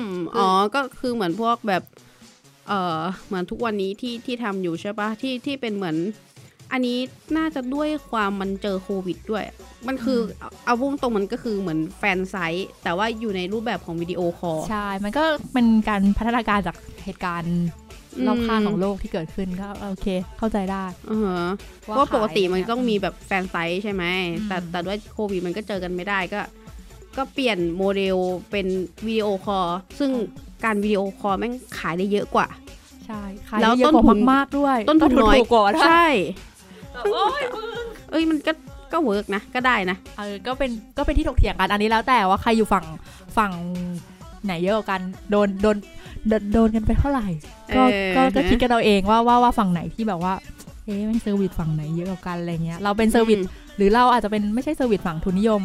[0.00, 0.02] ม
[0.36, 1.82] อ๋อก็คือเหมือนพวกแบบ
[2.68, 5.96] เอ่อเหมือนทุกวันนี้ที่ที่ทำอยู่ใช่ปะที่ที่เป็นเหมือน
[6.76, 6.98] อันนี้
[7.36, 9.44] น่าจะด้วยความมันเจอโควิดด้วย
[9.88, 17.62] มันคืออเอาเอาพุ่งตรงมันก็คือเหมือน fansign แต่ว่าอยู่ในรูปแบบของ video call ใช่ มันก็เป็นการพัฒนาการจากเหตุการณ์
[18.26, 20.06] รอบข้างของโลกที่เกิดขึ้นก็โอเค
[20.38, 21.48] เข้าใจได้อือฮะ
[21.80, 24.04] เพราะว่าปกติมันต้องมีแบบ fansign ใช่ไหม
[24.38, 26.40] อืมแต่แต่ด้วยโควิดมันก็เจอกันไม่ได้ก็
[27.16, 28.16] ก็เปลี่ยนโมเดล
[28.50, 28.66] เป็น
[29.06, 29.66] video call
[29.98, 30.10] ซึ่ง
[30.64, 32.46] การ video call แม่งขายได้เยอะกว่า
[33.06, 36.53] ใช่ขายแล้วได้เยอะต้นกว่าทุนมากๆด้วย ต้นทุนน้อยถูกกว่าด้วยใช่แบบ
[37.12, 37.42] โอ๊ย
[38.10, 38.52] เอ้ยมันก็
[38.92, 42.86] ก็ work นะก็ได้นะเออก็เป็นก็เป็นที่ถกเถียงกันอันนี้แล้วแต่ว่าใครอยู่ฝั่ง
[43.36, 43.52] ฝั่ง
[44.44, 45.76] ไหนเยอะกว่ากันโดนโดน
[46.28, 47.26] โดนโดนกันไปเท่าไหร่
[47.76, 50.34] ก็เออก็ก็นะคิดกันเอาเองว่าว่าว่าฝั่งไหนที่แบบว่า
[50.84, 53.40] เอ๊ะมัน service ฝั่งไหนเยอะกว่ากันอะไรเงี้ยเราเป็น service
[53.76, 55.62] หรือเราอาจจะเป็นไม่ใช่ service ฝั่งทุนนิยม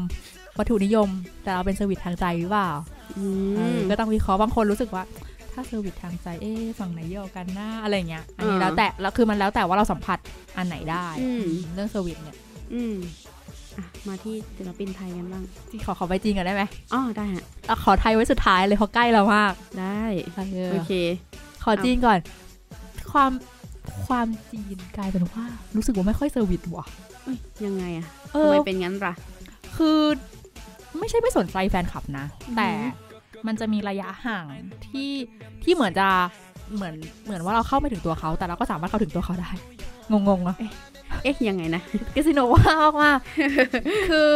[0.58, 1.10] วัตถุนิยม
[1.44, 2.70] แต่เราเป็น service ทางใจหรือเปล่า
[3.18, 3.24] อื
[3.58, 5.04] เออมก็ต้องวิเคราะห์บางคนรู้สึกว่า
[5.60, 10.20] ถ้า service ทางใจเอ๊ะฝั่งไหนเยอะกว่ากันนะอะไรเงี้ยอันนี้อ่าแล้วแต่แล้วคือมันแล้วแต่ว่าเราสัมผัส
[10.58, 12.38] อันไหนได้อืมเรื่อง service เนี่ย
[12.74, 12.96] อืม
[13.78, 20.02] อะมาที่ศิลปินไทยกันบ้างที่ขอขอไปจริงก่อนได้ไหมอ๋อได้ฮะอะขอไทยไว้สุดท้ายเลยเพราะใกล้เรามาก ได้
[20.54, 20.92] เออโอเค
[21.64, 22.20] ขอจีนก่อน
[23.12, 23.32] ความ
[24.08, 25.44] ความจีนกลายเป็นว่า
[25.76, 26.88] รู้สึกว่าไม่ค่อยเซอร์วิสว่ะ
[27.24, 29.14] เอ้ยยังไงอะเอทำอไมเป็นงั้นล่ะ
[29.78, 30.00] คือ
[31.00, 32.70] ไม่ใช่ไม่สนใจแฟนคลับนะอือหือแต่
[33.48, 34.46] มันจะมีระยะห่าง
[34.88, 35.12] ที่
[35.64, 36.08] ที่เหมือนจะ
[36.76, 39.50] เหมือนเหมือนว่าเราเข้าไม่ถึงตัวเขา แต่เราก็สามารถเข้าถึงตัวเขาได้
[40.12, 40.58] งงๆเนาะ
[41.24, 41.82] เอ๊ะยังไงนะ
[42.16, 43.20] กาสิโนว่ามากมาก
[44.10, 44.32] คือ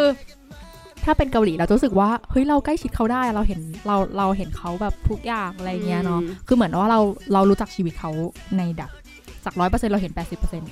[1.05, 6.99] ถ้าเป็นเกาหลีเราจะรู้สึกว่าเฮ้ยเราใกล้ชิดเขาได้เราเห็นเราเราเห็นเขาแบบทุกอย่างอะไรเงี้ยเนาะอืมคือเหมือนว่าเรา
[7.33, 8.11] เรารู้จักชีวิตเขา
[8.57, 8.91] ในดับ
[9.45, 10.63] จากร้อยเปอร์เซ็นเราเห็นแปดสิบเปอร์เซ็น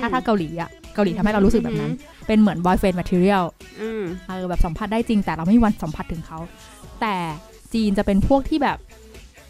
[0.00, 1.92] ถ้าถ้าเกาหลีอะเกาหลีทำให้เรารู้สึกแบบนั้น
[2.26, 3.44] เป็นเหมือน boyfriend material
[3.80, 6.38] อืมเออแบบสัมผัสได้จริงแต่เราไม่มีวันสัมผัสถึงเขา
[7.00, 7.14] แต่
[7.74, 8.78] จีนจะเป็นพวกที่แบบ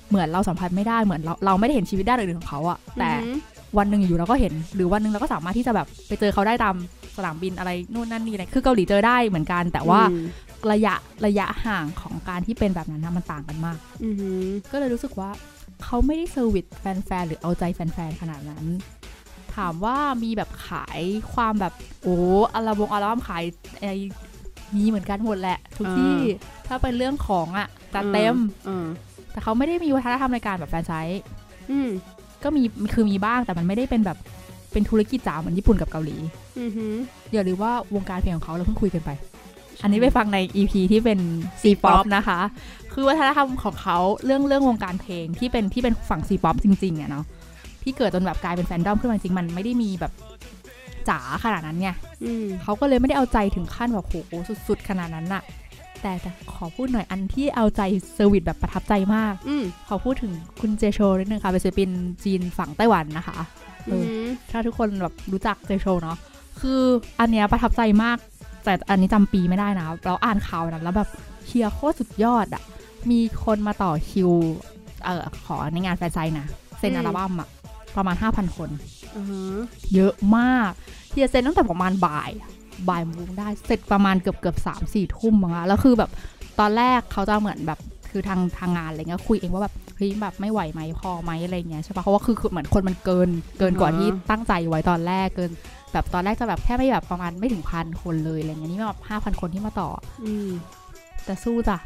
[0.08, 3.36] เหมือนเราสัมผัสไม่ได้เหมือนเราเราไม่ได้เห็นชีวิตด้านอื่นของเขาอะแต่อืม
[3.78, 6.74] วันหนึ่งอยู่เราก็เห็น หรือวันหนึ่งเราก็สามารถที่จะแบบไปเจอเขาได้ตาม
[7.16, 10.24] สนามบินอะไรนู่นนั่นนี่อะไรคือเกาหลีเจอได้เหมือนกัน แต่ว่าอืม
[10.72, 10.94] ระยะ
[11.26, 14.08] ระยะห่างของการที่เป็นแบบนั้นนะมันต่างกันมากอื
[14.46, 15.30] มก็เลยรู้สึกว่า
[15.82, 18.64] เขาไม่ได้ service แฟนๆหรือเอาใจแฟนๆขนาดนั้น
[19.56, 21.00] ถามว่ามีแบบขาย
[21.34, 22.16] ความแบบโอ้
[22.54, 23.44] อัลบั้มอัลบั้มขาย
[23.80, 23.94] ไอ้
[24.76, 26.14] มีเหมือนกันหมดแหละ ทุกที่
[26.68, 28.86] ถ้าเป็นเรื่องของอะจัดเต็มเออ
[29.32, 31.22] แต่เขาไม่ได้มีวัฒนธรรมในการแบบแฟรนไชส์
[31.70, 31.88] อืม
[32.42, 32.62] ก็มี
[32.94, 34.18] คือมีบ้างแต่มันไม่ได้เป็นแบบ
[34.72, 36.16] เป็นธุรกิจจ๋าเหมือนญี่ปุ่นกับเกาหลี
[36.60, 36.94] อือหือ
[37.32, 39.10] อย่าลืมว่าวงการเพลงของเขาเราเพิ่งคุยกันไป
[39.82, 41.20] อันนี้ไปฟังใน EP ที่เป็น
[41.62, 42.40] C-pop นะคะ
[42.92, 47.24] คือวัฒนธรรมของเขาเรื่องเรื่องวงการเพลงที่เป็นที่เป็นฝั่ง C-pop จริงๆอะเนาะ
[47.82, 50.12] ที่เกิดจนแบบกลายเป็นแฟนดอมขึ้นมาจริงๆมันไม่ได้มีแบบ
[51.10, 51.90] จ๋าขนาดนั้นไง
[52.24, 54.34] อืมเขาก็เลยไม่ได้เอาใจถึงขั้นแบบโห
[54.68, 55.42] สุด ๆ ขนาดนั้นอะ
[56.02, 57.82] แต่แต่ขอพูดหน่อยอันที่เอาใจ
[58.14, 61.90] service แบบประทับใจมากอืมขอพูดถึงคุณ Jay Chou นิดนึงค่ะเป็นศิลปิน
[62.24, 63.38] จีนฝั่งไต้หวันนะคะ
[63.86, 66.16] เออือมถ้าทุกคนแบบรู้จัก Jay Chou เนาะ
[66.60, 66.80] คือ
[67.20, 68.18] อันเนี้ยประทับใจมาก
[68.64, 71.08] แต่อันนี้จำปีไม่ได้นะเราอ่านข่าวนั้นแล้วแบบ
[71.46, 72.62] เชี่ยโคตรสุดยอดอะ
[73.10, 74.30] มีคนมาต่อคิว
[75.04, 76.46] เออขอในงาน fansign นะ
[76.78, 77.48] เซ็นอัลบั้มอะ
[77.96, 78.70] ประมาณ 5,000 คน
[79.16, 79.52] อือหือ
[79.94, 80.70] เยอะมาก
[81.10, 82.30] เฮียเซ็นตั้งแต่ประมาณบ่าย
[82.88, 86.10] บ่ายโมงได้เสร็จประมาณเกือบเกือบสามสี่ทุ่มมั้งอะแล้วคือแบบ
[86.60, 87.78] ตอนแรกเขาจะเหมือนแบบ
[88.10, 93.28] คือทางทางงานอะไรเงี้ยคุยเองว่าแบบเฮ้ยแบบไม่ไหวไหมพอไหมอะไรเงี้ยใช่ปะเพราะว่าคือคือเหมือนคนมันเกิน
[93.58, 95.50] เกินกว่าที่ตั้งใจไว้ตอนแรกเกิน
[95.92, 99.90] แบบตอนแรกจะแบบแค่ไม่แบบประมาณไม่ถึงพันคนเลยอะไรเงี้ยนี่แบบห้าพันคนที่มาต่อ
[100.24, 100.50] อืม
[101.24, 101.76] แต่สู้จ้ะ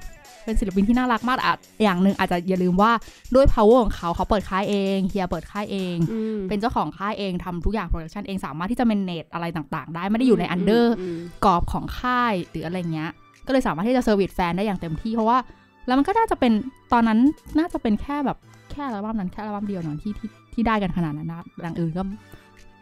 [0.47, 2.93] เป็นศิลปินที่น่ารักมากอะอย่างหนึ่งอาจจะอย่าลืมว่า
[3.35, 13.11] ด้วย power ของเขาเขาเปิดค่ายเองเฮียเปิดค่ายเองอืมเป็นเจ้าของค่ายเองทำทุกอย่าง production เองสามารถที่จะ manage อะไรต่างๆ ได้ไม่ได้อยู่ใน under กรอบของค่ายหรืออะไรเงี้ย
[13.47, 15.39] ก็เลยสามารถที่จะ service แฟนได้อย่างเต็มที่เพราะว่า
[15.87, 16.53] แล้วมันก็น่าจะเป็น
[16.93, 17.19] ตอนนั้น
[17.59, 18.39] น่าจะเป็นแค่แบบ
[18.71, 22.03] แค่อัลบั้มนั้นแค่อัลบั้มเดียวเนอะที่ที่ที่ได้กันขนาดนั้นนะอย่างอื่นก็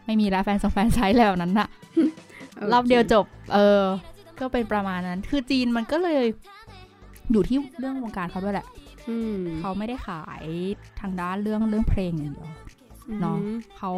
[0.06, 1.68] ไม่มีแล้วแฟนสองแฟนใช้แล้วนั้นน่ะ
[2.54, 3.82] โครอบเดียวจบ เออ
[4.40, 6.24] ก็เป็นประมาณนั้น คือจีนมันก็เลย
[7.32, 8.66] อยู่ที่เรื่องวงการเขาด้วยแหละ
[9.08, 10.44] อืมเขาไม่ได้ขาย
[11.00, 12.50] ทางด้านเรื่องเรื่องเพลงอย่างเดียว
[13.20, 13.38] เนาะ
[13.76, 13.92] เขา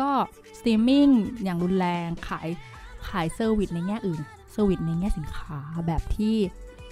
[0.00, 0.10] ก็
[0.58, 1.08] สตรีมมิ่ง
[1.44, 2.48] อย่างรุนแรงขาย
[3.08, 4.20] ขาย service ในแง่อื่น
[4.52, 6.34] service ในแง่สินค้าแบบที่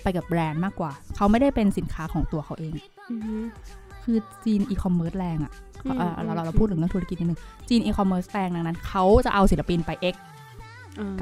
[0.02, 2.74] ไปกับแบรนด์มากกว่า เขาไม่ได้เป็นสินค้าของตัวเขาเอง
[3.10, 3.42] อืม
[4.02, 5.52] คือจีนอีคอมเมิร์ซแรงอะ
[5.84, 10.22] อืมเอ่อเราเราเราอืมพูดถึงเรื่องธุรกิจนิดนึงจีนอีคอมเมิร์ซแรงดังนั้นเขาจะเอาศิลปินไป X กั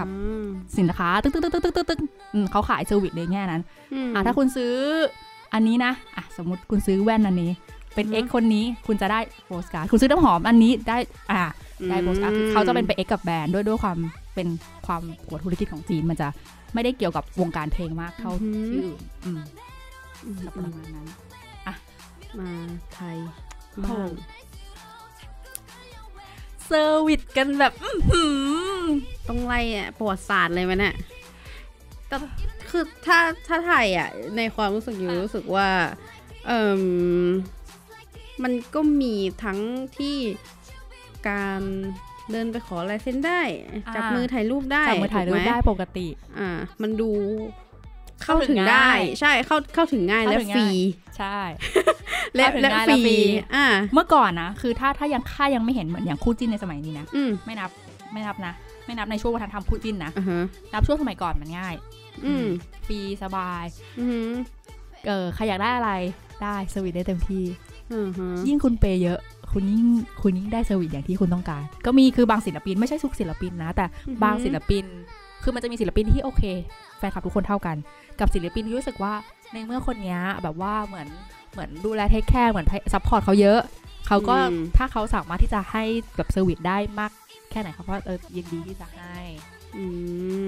[0.04, 0.46] บอืม
[0.78, 2.00] สินค้าตึ๊กตึ๊กตึ๊กตึ๊กตึ๊กตึ๊ก
[2.34, 3.62] อืมเขาขาย service ในแง่นั้น
[4.06, 4.72] มอะถ้าคุณซื้อ
[5.54, 7.50] อันนี้นะอะสมมติคุณซื้อแว่นอันนี้
[7.94, 10.98] เป็นอือฮึ X คนนี้คุณจะได้โปสการ์ดคุณซื้อน้ำหอมอันนี้ได้
[11.30, 11.42] อะ
[11.90, 13.98] ได้โปสการ์ดคือเขาจะเป็นไป X กับแบรนด์ด้วยด้วยความ
[14.34, 14.48] เป็น
[14.86, 16.28] ความหัวธุรกิจของจีนมันจะ
[16.74, 18.32] ไม่ได้เกี่ยวกับวงการเพลงมากเท่า
[18.72, 19.40] ที่อื่นอืม
[20.24, 21.06] อืมก็ประมาณนั้น
[22.38, 22.50] มา
[22.94, 23.16] ไทย
[23.72, 24.08] โอ้บ้าง
[26.70, 28.24] เซอร์วิสกันแบบอื้อหื
[28.84, 28.86] อ
[29.28, 30.94] ต้องไล่อะประวัติศาสตร์เลยมันเนี่ย
[32.08, 32.16] แต่
[32.70, 35.68] คือถ้าถ้าไทยอะ ในความรู้สึกอยู่รู้สึกว่า
[36.46, 36.82] เอ่ม
[38.42, 39.14] มันก็มี
[39.44, 39.58] ทั้ง
[39.98, 40.16] ที่
[41.28, 41.62] การ
[42.30, 43.42] เดินไปขอลายเซ็นได้
[43.94, 46.06] จับมือถ่ายรูปได้จับมือถ่ายรูถูปกหได้ปกติ
[46.38, 46.48] อ่า
[46.82, 47.10] มันดู
[48.22, 50.76] เข้าเข้าถึถึงงได้ง่ายใช่เข้าเข้าถึงง่ายเข้าและถึงฟรีง่าย
[51.18, 51.38] ใช่
[52.34, 53.18] และเข้าถึงและง่ายฟและรีฟรี
[53.54, 57.70] อ่าเมื่อก่อนนะคือถ้าถ้ายังค่ายังไม่เห็นเหมือนอย่างคู่จิ้นในสมัยนี้นะอืมไม่นับ
[58.12, 58.52] ไม่นับนะ
[58.86, 60.40] ไม่นับในช่วงวัฒนธรรมคู่จิ้นนะอ่าฮะ
[60.72, 61.74] นับช่วงสมัยก่อนมันง่าย
[62.24, 62.46] อืม
[62.86, 63.64] ฟรีสบาย
[64.00, 64.32] อืม
[65.06, 65.90] เออใครอยากได้อะไร
[66.42, 67.44] ได้สวิตได้เต็มที่
[67.92, 69.18] อืมฮะยิ่งคุณเปย์เยอะ
[69.52, 69.86] คุณยิ่ง
[70.22, 73.84] คุณยิ่งได้สวิตอย่างที่คุณต้องการ ก็มีคือบางศิลปินไม่ใช่ทุกศิลปินนะ แต่
[74.24, 74.84] บางศิลปิน
[75.43, 76.43] คือมันจะมีศิลปินที่โอเค
[76.99, 77.76] แฟนคลับทุกคนเท่ากัน
[78.20, 79.14] กับศิลปินที่รู้สึกว่า
[79.53, 81.09] ในเมื่อคนเนี้ยแบบว่าเหมือน
[81.53, 83.61] เหมือนดูแล take care เหมือน support เขาเยอะ
[84.07, 85.84] เขาก็อืมถ้าเขาสามารถที่จะให้
[86.16, 87.12] แบบเซอร์วิสได้มาก
[87.51, 89.16] แค่ไหนเขาก็เออยินดีที่จะให้
[89.76, 89.84] อื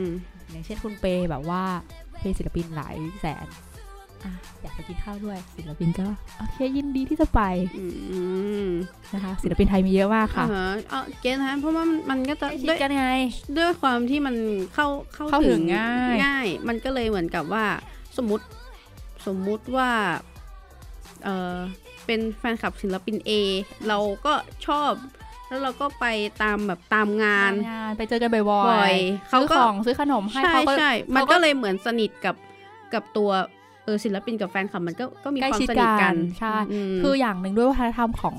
[0.00, 0.02] ม
[0.50, 1.62] อย่างเช่นคุณ pay แบบว่า
[2.20, 3.46] pay ศิลปินหลายแสน
[4.24, 6.06] อะอยากไปกินข้าวด้วย ศิลปินก็
[6.38, 7.40] โอเคยินดีที่จะไป
[7.78, 7.84] อื
[8.66, 8.68] ม
[9.14, 13.08] นะคะ ศิลปินไทยมีเยอะมากค่ะอ่าฮะเออเกณฑ์นะเพราะว่ามันมันก็จะคิดด้วยกันไง
[13.58, 14.34] ด้วยความที่มัน
[14.74, 17.64] เข้าเข้าเข้าถึงง่ายง่าย มันก็เลยเหมือนกับว่า
[18.16, 18.44] สมมติ
[19.26, 19.90] สมมุติว่า
[21.24, 21.56] เออ
[22.06, 23.30] เป็นแฟนคลับศิลปิน A
[23.88, 24.32] เราก็
[24.66, 24.92] ชอบ
[25.48, 26.06] แล้วเราก็ไป
[26.42, 32.36] ตามแบบตามงานงาน ไปเจอกันบ่บ่ออยยๆเขาซื้อก็ของซื้อขนมให้ใช่เขาก็ใช่มันเขาก็เลยเหมือนสนิทกับ
[32.94, 33.30] กับตัว
[33.84, 36.54] เออศิลปินกับแฟนคลับมันก็ก็มีใกล้ความชิดสนิทกักันนใช่
[36.92, 38.36] มคืออย่างหนึ่งด้วยวัฒนธรรมของ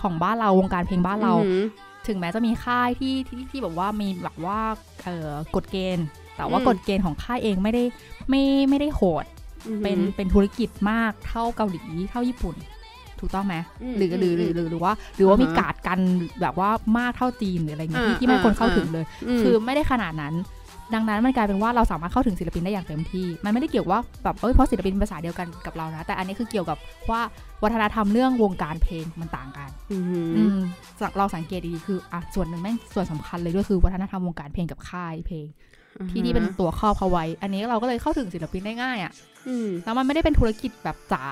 [0.00, 1.64] ของบ้านเราวงการเพลงบ้านเราอืม
[2.06, 4.60] ถึงแม้จะมีค่ายที่ที่ที่แบบว่ามีแบบว่า
[5.04, 6.06] เออกฎเกณฑ์
[6.36, 7.82] แต่ว่าอืมกฎเกณฑ์ของค่ายเองไม่ได้
[8.28, 9.24] ไม่ไม่ได้โหด
[9.66, 12.56] อืมเป็นเป็นธุรกิจมากเท่าเกาหลีเท่าญี่ปุ่น
[13.20, 15.98] ถูกต้องไหมอืมหรือหรือหรืออืมหรือหรือว่า หรือว่าอ่าฮะมีการ์ดกัน
[16.40, 19.04] แบบว่ามากเท่าจีนหรืออะไรเงี้ยที่อ่าที่ไม่ให้คนเข้าอ่าถึงเลย
[19.38, 20.34] มคือไม่ได้ขนาดนั้น
[20.94, 26.78] ดังนั้นมันกลายเป็นว่าเราสามารถเข้าถึงศิลปินได้อย่างเต็มที่ มันไม่ได้เกี่ยวว่าแบบเอ้ยเพราะศิลปินเป็นภาษาเดียวกันกับเรานะ แต่อันนี้คือเกี่ยวกับ
[27.10, 27.20] ว่า
[27.62, 30.04] วัฒนธรรมเรื่องวงการเพลงมันต่างกันอืม
[30.36, 30.58] อืม
[31.18, 35.46] เราสังเกตดีๆคืออะส่วนหนึ่งแม่งส่วนสำคัญเลยด้วยคือวัฒนธรรมวงการเพลงกับค่ายเพลง
[36.10, 39.12] ที่ที่เป็นตัวครอบเขาไว้ อันนี้เราก็เลยเข้าถึงศิลปินได้ง่ายอะ
[39.48, 41.24] อืมแล้วมันไม่ได้เป็นธุรกิจแบบจ๋า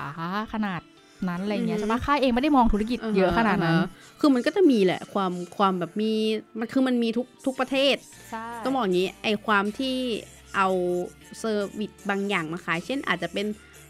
[0.53, 0.81] ขนาด
[1.29, 3.87] นั้นอะไรเงี้ยอืมใช่ปะค่ายเองไม่ได้มองธุรกิจเยอะขนาดนั้นอ่ฮะ
[4.19, 6.11] คือมันก็จะมีแหละความความแบบมี
[6.59, 7.95] มันคือมันมีทุกทุกประเทศ
[8.31, 9.95] ใช่ต้องบอกอย่างนี้ไอความที่
[10.55, 10.67] เอา
[11.39, 13.47] service บางอย่างมาขาย เช่นอาจจะเป็น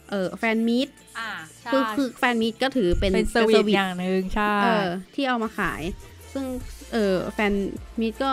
[0.10, 1.30] เออ fan meet อ่า
[1.62, 5.82] ใช่คือคือ fan meet ก็ถือเป็นเป็น service อย่างหนึ่งใช่เออที่เอามาขาย
[6.34, 6.46] ซึ่ง
[6.94, 7.54] เออ fan
[8.00, 8.32] meet ก็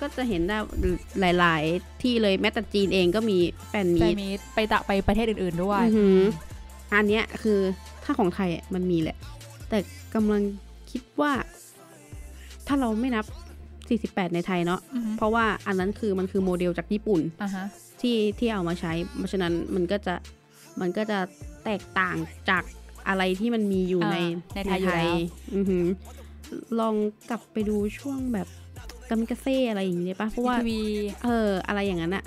[0.00, 0.56] ก็จะเห็นได้
[1.38, 3.38] หลาย ๆ ที่เลยแม้แต่จีนเองก็มี
[3.68, 6.20] fan fan meet ไปไปประเทศอื่น ๆ ด้วยอือหือ
[6.94, 7.60] อันเนี้ยคือ
[8.06, 9.16] ถ้าของไทยอะมันมีแหละ
[9.68, 9.78] แต่
[10.14, 10.42] กำลัง
[10.90, 11.32] คิดว่า
[12.66, 13.24] ถ้าเราไม่นับ
[13.90, 17.64] 48 ในไทยเนาะอือฮึเพราะว่าอันนั้นคือมันคือโมเดลจากญี่ปุ่นอ่าฮะ
[18.00, 20.14] ที่ที่เอามาใช้ เพราะฉะนั้นมันก็จะ
[20.80, 21.18] มันก็จะ
[21.64, 22.16] แตกต่าง
[22.50, 22.62] จาก
[23.08, 24.18] อะไรที่มันมีอยู่อ่าใน
[24.54, 25.16] ในไทยอยู่แล้ว
[25.54, 25.84] อือหือ
[26.80, 26.94] ลอง
[27.30, 28.48] กลับไปดูช่วงแบบ
[29.10, 30.80] กามิกาเซ่อะไรอย่างนี้ได้ปะเพราะว่าทีวี
[31.24, 32.24] เอออะไรอย่างนั้นอะ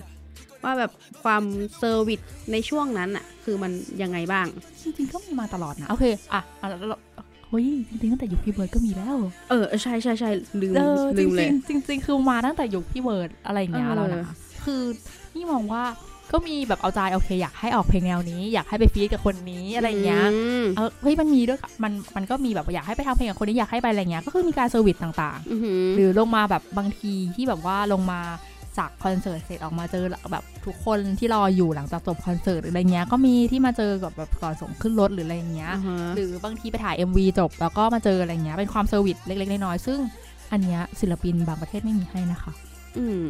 [0.63, 0.91] ว่าแบบ
[1.23, 1.43] ความ
[1.77, 2.19] เซอร์วิส
[2.51, 4.47] ในช่วงนั้นอะคือมันยังไงบ้าง
[4.83, 7.01] จริงๆก็มีมาตลอดนะ โอเค อะอะแล้วแล้ว
[7.47, 9.17] เฮ้ยจริงๆตั้งแต่ยุคพี่เบิร์ดก็มีแล้ว
[9.49, 10.29] เออใช่ใช่ใช่
[10.61, 14.25] ลืมเออจลืริมงเลยๆจริงๆคือมาตั้งแต่ยุคพี่เบิร์ดอะไรอย่างเงี้ยเออแล้วนะ
[14.63, 14.81] คือ
[15.35, 15.83] นี่มองว่า
[16.33, 28.21] ก็มีแบบเอาใจโอเคอยากให้ออกเพลงแนวนี้ อยากให้ไป feat กับคนนี้อะไรอย่างเงี้ยเออเฮ้ยมันมีด้วยค่ะมันมันก็มีแบบอยากให้ไปทำเพลงกับคนนี้อยากให้ไปอะไรเงี้ยก็คือมีการ service ต่างๆอือหือหรือลงมาแบบบางทีที่แบบว่าลงมา
[28.79, 39.99] จากคอนเสิร์ตเสร็จออกมาเจอแบบทุกคนที่รออยู่หลังจากจบคอนเสิร์ตหรืออะไรเงี้ยก็มีที่มาเจอกับแบบก่อนส่งขึ้นรถหรืออะไรเงี้ยอ่าฮะหรือบางทีไปถ่าย MV จบแล้วก็มาเจออะไรเงี้ยเป็นความ service เล็กๆน้อยๆซึ่ง
[40.51, 42.51] อันเนี้ยศิลปินบางประเทศไม่มีให้นะคะ
[42.97, 43.23] อืม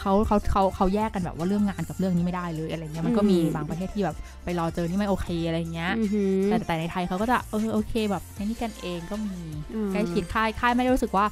[0.00, 9.38] เขาเขาเขาเขาแยกกันแบบว่าเรื่องงานกับเรื่องนี้ไม่ได้เลยอะไรเงี้ยมันก็มีอืมบางประเทศที่แบบไปรอเจอนี่ไม่โอเคอะไรเงี้ยอือหือแต่แต่ในไทยเขาก็จะเออโอเคแบบในนี่กันเองก็มี
[9.74, 11.24] อืมใกล้ชิดค่ายค่ายไม่ได้รู้สึกว่า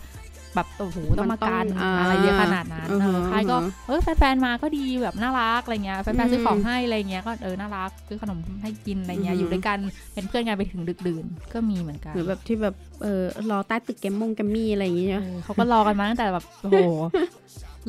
[0.55, 2.88] แบบโอ้โหต้องมาการออะไรเยอะขนาดนั้น
[3.30, 9.78] ค่ายก็อือฮึเออแฟนๆมาก็ดีแบบน่ารักอะไรเงี้ยแฟนๆซื้อของให้อะไรเงี้ยก็เออน่ารักซื้อขนมให้กินอะไรเงี้ยอยู่ด้วยกัน
[10.14, 16.76] เป็นเพื่อนกันไปถึงดึกดื่นก็มีเหมือนกันหรือแบบที่แบบเออรอใต้ตึกแกรมมงแกรมมี่อะไรอย่างเงี้ยเขาก็รอกันมาตั้งแต่แบบโอ้โห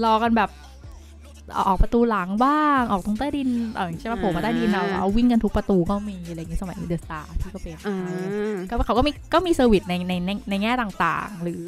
[0.03, 0.51] รอกันแบบ
[1.68, 7.97] ออกประตูหลังบ้าง ออกตรงใต้ดินเออใช่ป่ะโผล่มาใต้ดินเอาเอาวิ่งกันทุกประตูก็มีอะไรอย่างเงี้ยสมัยเดอะสตาร์ที่ก็เป็นอ่า
[8.70, 11.66] ก็เขาก็มีก็มี service ในในในในแง่ต่างๆ หรือ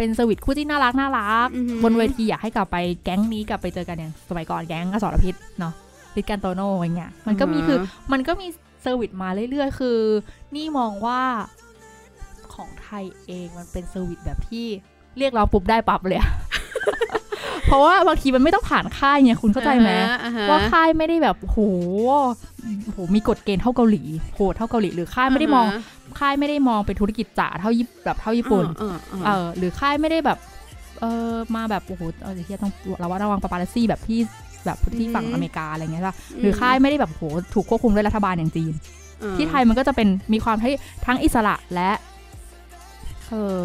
[0.00, 5.74] เป็น service คู่ที่น่ารักน่ารักอือหือบนเวทีอยากให้กลับไปแก๊งนี้กลับไปเจอกันอย่างสมัยก่อนแก๊งอสรพิษเนาะ
[6.14, 7.78] พิษกันโตโน่อย่างเงี้ยมันก็มีคือ
[8.12, 8.46] มันก็มี
[8.82, 9.98] service มาเรื่อยๆ คือ
[10.54, 11.20] นี่มองว่า
[12.54, 14.66] ของไทยเองมันเป็น service แบบที่
[15.18, 16.30] เรียกร้องปุ๊บได้ปั๊บเลยอะ
[17.64, 19.90] เพราะว่าบางทีมันไม่ต้องผ่านค่ายไงคุณเข้าใจไหม
[20.24, 21.58] อ่าฮะว่าค่ายไม่ได้แบบโห
[22.92, 24.02] โหมีกฎเกณฑ์เท่าเกาหลี
[24.34, 25.66] โหดเท่าเกาหลีหรือค่ายไม่ได้มอง
[26.18, 30.38] ค่ายไม่ได้มองเป็นธุรกิจจ๋าเท่าญี่แบบเท่าญี่ปุ่นเออเออเออหรือค่ายไม่ได้แบบ
[31.00, 32.72] เออมาแบบโอ้โหเออที่ต้อง
[33.02, 34.18] ระมัดระวังปาปารัสซี่แบบที่
[34.66, 37.22] แบบที่ฝั่งอเมริกาอะไรเงี้ยป่ะหรือค่ายไม่ได้แบบโห
[37.54, 38.72] ถูกควบคุมด้วยรัฐบาลอย่างจีน
[39.20, 41.90] เออที่ไทยมันก็จะเป็นมีความที่ทั้งอิสระและ
[43.28, 43.58] เออ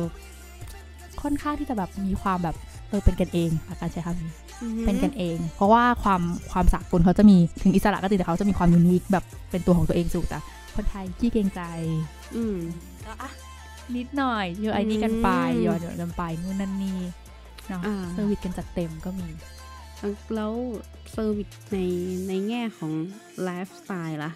[1.21, 2.55] ค่อนข้างที่จะแบบมีความแบบ
[2.89, 4.31] เออเป็นกันเองละการใช้คำนี้
[4.61, 6.21] อือหือเป็นกันเอง เพราะว่าความ
[6.51, 10.39] ความสากลเขาจะมีถึงอิสระก็จริงแต่เขาจะมีความยูนิคแบบเป็นตัวของตัวเองสูงแต่
[10.75, 11.61] คนไทยขี้เกรงใจ
[12.35, 12.57] อืม
[13.05, 13.29] ก็อะ
[13.95, 16.99] นิดหน่อยเยอะไอ้นี่กันไปอืมย้อนย้อนกันไปนู่นนั่นนี่
[17.69, 19.27] เนาะอ่าเซอร์วิสกันจัดเต็มก็มี
[20.35, 20.53] แล้ว
[21.11, 21.77] เซอร์วิสใน
[22.27, 22.91] ในแง่ของ
[23.43, 24.31] ไลฟ์สไตล์ล่ะ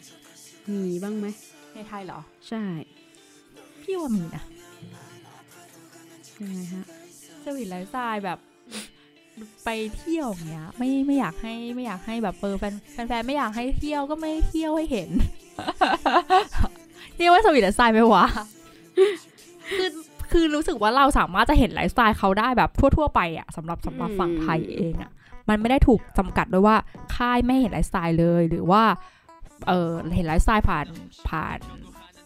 [0.71, 1.27] มีบ้างไหม
[1.73, 2.19] ในไทยเหรอ
[2.49, 2.63] ใช่
[3.81, 4.43] พี่ว่ามีนะ
[6.41, 6.85] ยังไงฮะ
[7.41, 8.39] service ไลฟ์สไตล์แบบ
[9.65, 12.73] ไปเที่ยวอย่างเงี้ย ไม่ไม่อยากให้ไม่อยากให้แบบเออแฟน
[13.09, 15.09] แฟนไม่อยากให้เที่ยวก็ไม่เที่ยวให้เห็น
[17.15, 18.25] เรียกว่า service ไลฟ์สไตล์ไหมวะ
[19.77, 19.89] คือ
[20.31, 25.11] คือรู้สึกว่าเราสามารถจะเห็นไลฟ์สไตล์เขาได้แบบทั่ว ๆ ไปอะสำหรับสำหรับฝั่งไทยเองอะ
[25.49, 26.75] มันไม่ได้ถูกจำกัดด้วยว่า
[27.15, 28.83] ค่ายไม่เห็นไลฟ์สไตล์เลย หรือว่า
[29.67, 30.87] เออเห็นไลฟ์สไตล์ผ่าน
[31.29, 31.59] ผ่าน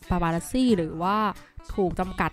[0.09, 1.18] ปาปารัสซี่หรือว่า
[1.76, 2.32] ถูกจำกัด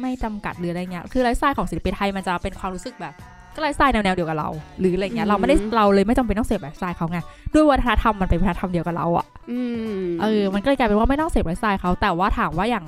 [0.00, 3.14] ไม่จำกัดหรืออะไรเงี้ยคือไลฟ์สไตล์ของศิลปินไทยมันจะเป็นความรู้สึกแบบ
[3.54, 4.48] ก็ไลฟ์สไตล์แนวๆเดียวกับเรา
[4.80, 7.18] หรืออะไรเงี้ยเราไม่ได้เราเลยไม่จำเป็นต้องเสพไลฟ์สไตล์เขาไง
[7.54, 9.60] ด้วยวัฒนธรรมมันเป็นวัฒนธรรมเดียวกับเราอะอื
[10.02, 12.84] เออมันก็เลยกลายเป็นว่าไม่ต้องเสพไลฟ์สไตล์เขาแต่ว่าถามว่าอย่าง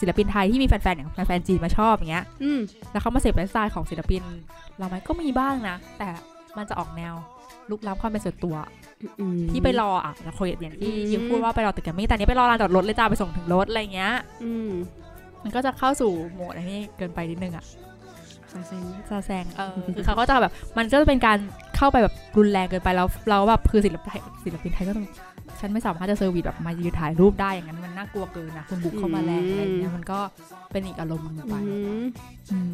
[0.00, 2.60] ศิลปินไทยที่มีแฟนๆอย่างแฟนๆจีนมาชอบอย่างเงี้ยอืม
[2.92, 4.22] แล้วเขามาเสพไลฟ์สไตล์ของศิลปิน
[4.78, 6.08] เราไหมก็มีบ้างนะ แต่
[6.56, 7.14] มันจะออกแนว
[7.70, 8.56] ลุกล้ำความเป็นส่วนตัว
[9.20, 14.12] อืมที่ไปรออะเราเคยอย่างที่อืมยิมพูดว่าไปรอตึกแกรมมี่แต่อันนี้ไปรอลานจอดรถเลยจ้าไปส่งถึงรถอะไรเงี้ย
[14.42, 14.50] อื
[15.40, 17.64] มมันก็จะเข้าสู่โหมดอันนี้เกินไปนิดนึงอะ
[18.52, 21.38] ซาแซงซาแซงเออคือเขาก็จะแบบ มันก็จะเป็นการ
[21.76, 25.06] เข้าไปแบบรุนแรงเกินไปแล้วเราแบบคือศิลปินไทยศิลปินไทยก็ต้อง
[25.60, 30.18] ฉันไม่สามารถจะ service แบบมายืนถ่ายรูปได้อย่างนั้นมันน่ากลัวเกินนะคุณบุกเข้ามาแรงอะไรเงี้ยมันก็
[30.72, 32.04] เป็นอีกอารมณ์หนึ่งไปอืม
[32.52, 32.72] อืม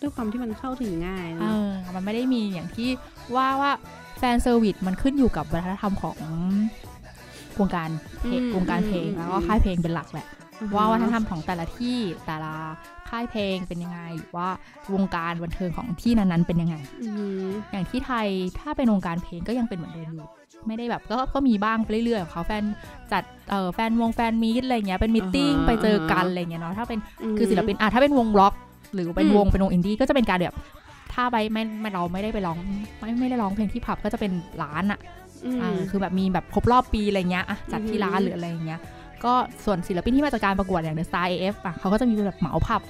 [0.00, 2.88] ด้วยความที่มันเข้าถึงง่ายเนอะมันไม่ได้มีอย่างที่
[3.36, 3.72] ว่าว่า
[4.18, 6.16] fan service มันขึ้นอยู่กับวัฒนธรรมของ
[7.60, 7.90] วงการ
[8.24, 10.26] เพลงวงการเพลงแล้วก็ค่ายเพลงเป็นหลักแหละ
[10.76, 12.52] ว่าวัฒนธรรมของแต่ละที่แต่ละ
[13.08, 14.48] ค่ายเพลงเป็นยังไงหรือว่า
[14.94, 17.10] วงการบันเทิงของที่นั้นๆเป็นยังไงอื
[17.46, 18.28] มอย่างที่ไทย
[18.60, 20.26] ถ้าเป็นวงการเพลงก็ยังเป็นเหมือนเดิมอยู่
[20.66, 22.64] ไม่ได้แบบก็ก็มีบ้างไปเรื่อยๆของเขาแฟน
[23.12, 26.98] จัดเอ่อแฟนวง fan meet อะไรเงี้ยเป็น meeting ไปเจอกันอะไรเงี้ยเนาะถ้าเป็น
[27.38, 28.54] คือศิลปินอะถ้าเป็นวงร็อก
[28.94, 30.56] หรือเป็นวงเป็นวงอินดี้ก็จะเป็นการแบบ
[31.12, 32.56] ถ้าไปไม่ไม่เราไม่ได้ไปร้อง
[32.98, 34.32] ไม่ไม่ได้ร้องเพลงที่ผับก็จะเป็น
[34.62, 35.00] ร้านอะ
[35.44, 38.80] อืมอ่าคือแบบมีแบบครบรอบปีอะไรเงี้ยอะจัดที่ร้านอือหือหรืออะไรอย่างเงี้ย
[39.24, 42.82] ก็ส่วนศิลปินที่มาจากการประกวดอย่าง The Star AF อะเขาก็จะมีแบบเหมาผับ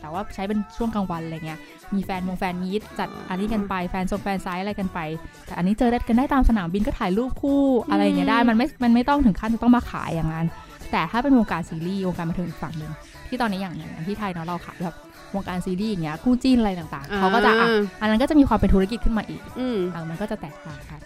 [0.00, 1.58] แต่ว่าใช้เป็นช่วงกลางวันอะไรเงี้ย
[1.94, 4.98] มีแฟนวง fan meet จัดอันนี้กันไปแฟนซง fansign อะไรกันไป
[5.46, 10.46] แต่อันนี้เจอได้กันได้ตามสนามบินก็ถ่ายรูปคู่อะไรอย่างเงี้ยได้มันไม่ มันไม่ต้องถึงขั้นจะต้องมาขายอย่างนั้น
[10.90, 12.92] แต่ถ้าเป็นวงการซีรีส์วงการบันเทิงอีกฝั่งหนึ่ง
[13.28, 14.96] ที่ตอนนี้อย่างอย่างที่ไทยเนาะเราขายแบบ
[15.34, 17.68] วงการซีรีส์อย่างเงี้ยคู่จิ้นอะไรต่างๆเขาก็จะอะ
[18.00, 21.00] อันนั้นก็จะมีความเป็นธุรกิจขึ้นมาอีกอืมเออมันก็จะแตกต่างกัน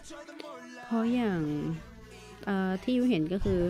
[0.86, 1.40] เพราะอย่าง
[2.46, 3.60] เอ่อที่ you เห็นก็คือ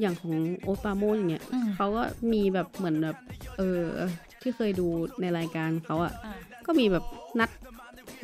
[0.00, 3.16] อย่างของโอ๊ตปราโมนอย่างเงี้ยอืมเขาก็มีแบบเหมือนแบบ
[3.58, 3.82] เออ
[4.42, 4.88] ที่เคยดู
[5.20, 6.34] ในรายการเขาอะอะ
[6.66, 7.04] ก็มีแบบ
[7.40, 7.50] นัด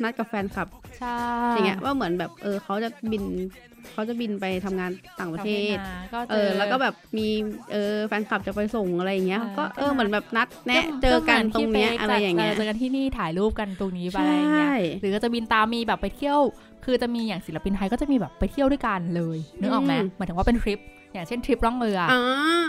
[0.03, 0.67] นัดกับแฟนคลับ
[0.99, 1.19] ใช่
[1.53, 3.23] อย่างเงี้ยว่าเหมือนแบบเออเขาจะบิน
[3.93, 5.77] เขาจะบินไปทำงานต่างประเทศ
[6.13, 7.27] ก็เออแล้วก็แบบมี
[7.71, 16.39] เออแฟนคลับจะไปส่งอะไรอย่างเงี้ยเออก็เออก็เหมือนแบบนัดแนะเจอกันตรงเนี้ยอะไรอย่างเงี้ยเจอกันที่นี่ถ่ายรูปกันตรงนี้ไปใช่อะไรอย่างเงี้ยหรือก็จะบินตามมีแบบไปเที่ยว
[16.85, 20.79] คือจะมีอย่างศิลปินไทยก็จะมีแบบไปเที่ยวด้วยกันเลยนึกออกไหมอืมหมายถึงว่าเป็นทริป
[21.13, 22.21] อย่างเช่นทริปล่องเรือออ่า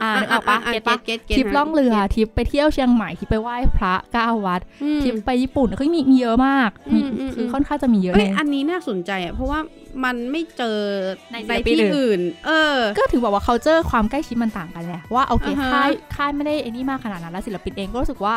[0.02, 4.60] อ่านึกออกปะเก็ตปะเก็ตทริปล่องเรือทริปไปเที่ยวเชียงใหม่ทริปไปไหว้พระเก้าวัด
[5.02, 9.58] ทริปไปญี่ปุ่นก็มีมีเยอะมากมีอืมอืมคือค่อนข้างจะมีเยอะเอ้ยในอันนี้น่าสนใจอะเพราะว่า
[10.04, 10.78] มันไม่เจอ
[11.32, 18.34] ในศิในลปินที่อื่นอื่น เออ ก็ถือบอกว่า culture ความใกล้ชิดมันต่างกันแหละว่าโอเคอ่าฮะค่ายค่ายไม่ได้ไอ้นี่มากขนาดนั้นแล้วศิลปินเองก็รู้สึกว่า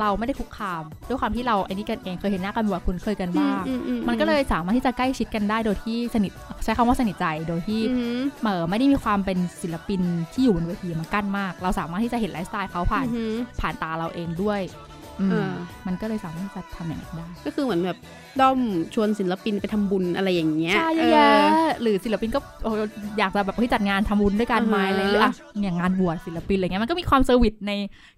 [0.00, 6.32] เราไม่ได้คุกคาม ด้วยความที่เราไอ้นี่กันเองเคยเห็นหน้ากันบ่อยคุ้นเคยกันบ้างอือืมันก็เลยสามารถที่จะใกล้ชิดกันได้โดยที่สนิท
[6.64, 10.00] ใช้คำว่าสนิทใจโดยที่อืมเหมอไม่ได้มีความเป็นศิลปิน
[10.32, 14.93] ที่อยู่บนเวทีมากั้นมาก เราสามารถที่จะเห็นไลฟ์สไตล์เขาผ่านอืมผ่านตาเราเองด้วยอื
[15.26, 15.50] มเออ
[15.86, 17.98] มันก็เลยสามารถที่จะทำอย่างนั้นได้ ก็คือเหมือนแบบ
[18.40, 18.58] ด้อม
[18.94, 22.76] ชวนศิลปินไปทำบุญอะไรอย่างเงี้ยใช่เอเยอะอแยะหรือศิลปินก็โอ้ย
[23.18, 27.72] อยากจะแบบเฮ้ยจัดงานทำบุญด้วยกันไหมอ่าฮะอะไรหรืออะอย่างงานบวชศิลปินอะไรเงี้ยมันก็มีความ service ใน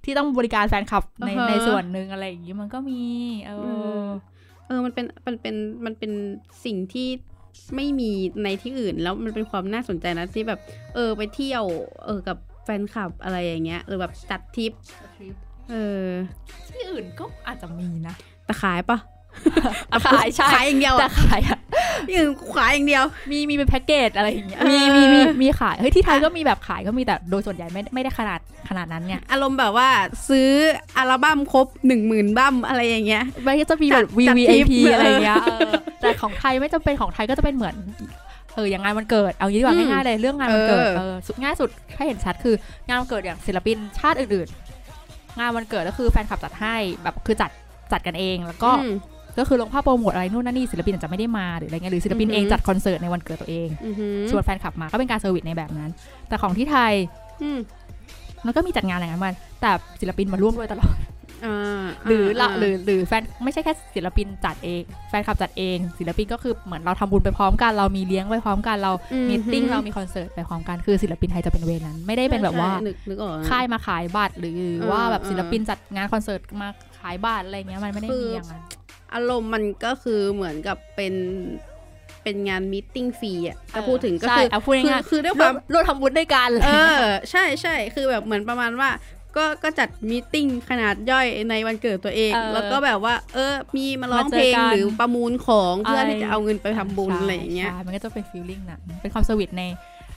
[0.04, 3.00] ที่ต้องบริการแฟนคลับในอ่าฮะในส่วนหนึ่งอะไรอย่างงี้มันก็มี
[3.46, 4.06] เออ
[4.66, 6.12] เออเออมันเป็นมันเป็นมันเป็น
[6.64, 7.08] สิ่งที่
[7.76, 8.10] ไม่มี
[8.44, 10.60] ในที่อื่นแล้วมันเป็นความน่าสนใจนะที่แบบ
[10.94, 11.64] เออไปเที่ยว
[12.04, 14.72] เออกับแฟนคลับอะไรอย่างเงี้ยหรือแบบจัดทริป
[15.70, 16.06] เออ
[16.68, 18.14] ที่อื่นก็อาจจะมีนะ
[18.46, 18.98] แต่ขายปะ
[20.06, 21.58] ขายใช่ขายอย่างเดียวแต่อะขายอะ
[22.08, 29.88] ที่อื่นขายอย่างเดียว มีมีเป็นแพ็กเกจอะไรอย่างเงี้ยเออมีมีมีมีขายเฮ้ยที่ไทยก็มีแบบขายก็มีแต่โดยส่วนใหญ่ไม่ไม่ได้ขนาดขนาดนั้นไงอารมณ์แบบว่า
[30.28, 30.50] ซื้อ
[30.96, 37.76] อัลบั้มครบหนึ่งหมื่นบั้มอะไรอย่างเงี้ยมันก็จะมีแบบจัดทริป VVIP อะไรอย่างเงี้ยเออแต่ของไทยไม่จำเป็นของไทยก็จะเป็นเหมือน
[38.54, 42.54] เอออย่างงานวันเกิดเอางี้ดีกว่าอืมง่ายๆเลยเรื่องงานวันเกิดเออเออสุดง่ายสุดถ้าเห็นชัดคือ
[42.86, 44.65] งานวันเกิดอย่างศิลปินชาติอื่นๆ
[45.38, 47.50] งานวันเกิดก็คือแฟนคลับจัดให้แบบคือจัด
[47.92, 48.94] จัดกันเอง แล้วก็อืม
[49.38, 55.90] ก็คือลงภาพโปรโมทอะไรนู่นนั่นนี่ศิลปินอาจจะไม่ได้มาหรืออะไรเงี้ยหรือศิลปินอือเอหืงอจัดคอนเสิร์ตในวันเกิดตัวเองอือหือชวนแฟนคลับมาก็เป็นการเซอร์วิสในแบบนั้น
[56.28, 56.92] แต่ของที่ไทย
[57.42, 57.58] อืม
[58.46, 59.70] มันก็มีจัดงานอะไรกันบ้างแต่
[60.00, 61.15] ศิลปินมาร่วมด้วยตลอดอ่า
[62.06, 76.68] หรือเราาหรือหรือแฟนไม่ใช่แค่ศิลปินจัดเอง แฟนคลับจัดเอง ศิลปินก็คือเหมือนเราทำบุญไปพร้อมกันเรามีเลี้ยงไปพร้อมกันเราอืมีติ้งหือเรามีคอนเสิร์ตไปพร้อมกันคือศิลปินไทยจะเป็นเวรนั้น ไม่ได้เป็นแบบว่าใช่นึกนึกออกนะค่ายมาขายบัตรหรือเออว่าแบบเออศิลปินจัดงานคอนเสิร์ตมา
[77.00, 78.62] ขายบัตรอะไรเงี้ยมันไม่ได้คือมีอย่างนั้น
[79.14, 81.14] อารมณ์มันก็คือเหมือนกับเป็น
[82.22, 86.70] เป็นงาน meeting ฟรีอะถ้าพูดถึงก็ใช่คือเอาพูดคือง่ายคือด้วยๆความร่วมทำบุญด้วยกันเอ
[87.00, 88.90] อ ใช่ใช่คือแบบเหมือนประมาณว่า
[89.36, 99.62] ก็ก็จัด meeting ขนาดย่อยในวันเกิดตัวเองเออแล้วก็แบบว่า เออมีมาร้องมาเจเพอลงกันหรือประมูลของเพื่ออะไรที่จะเอาเงินไปทำบุญอะไรอย่างเงี้ยใช่มันก็จะเป็น feeling นั้นเป็นความสวิตใน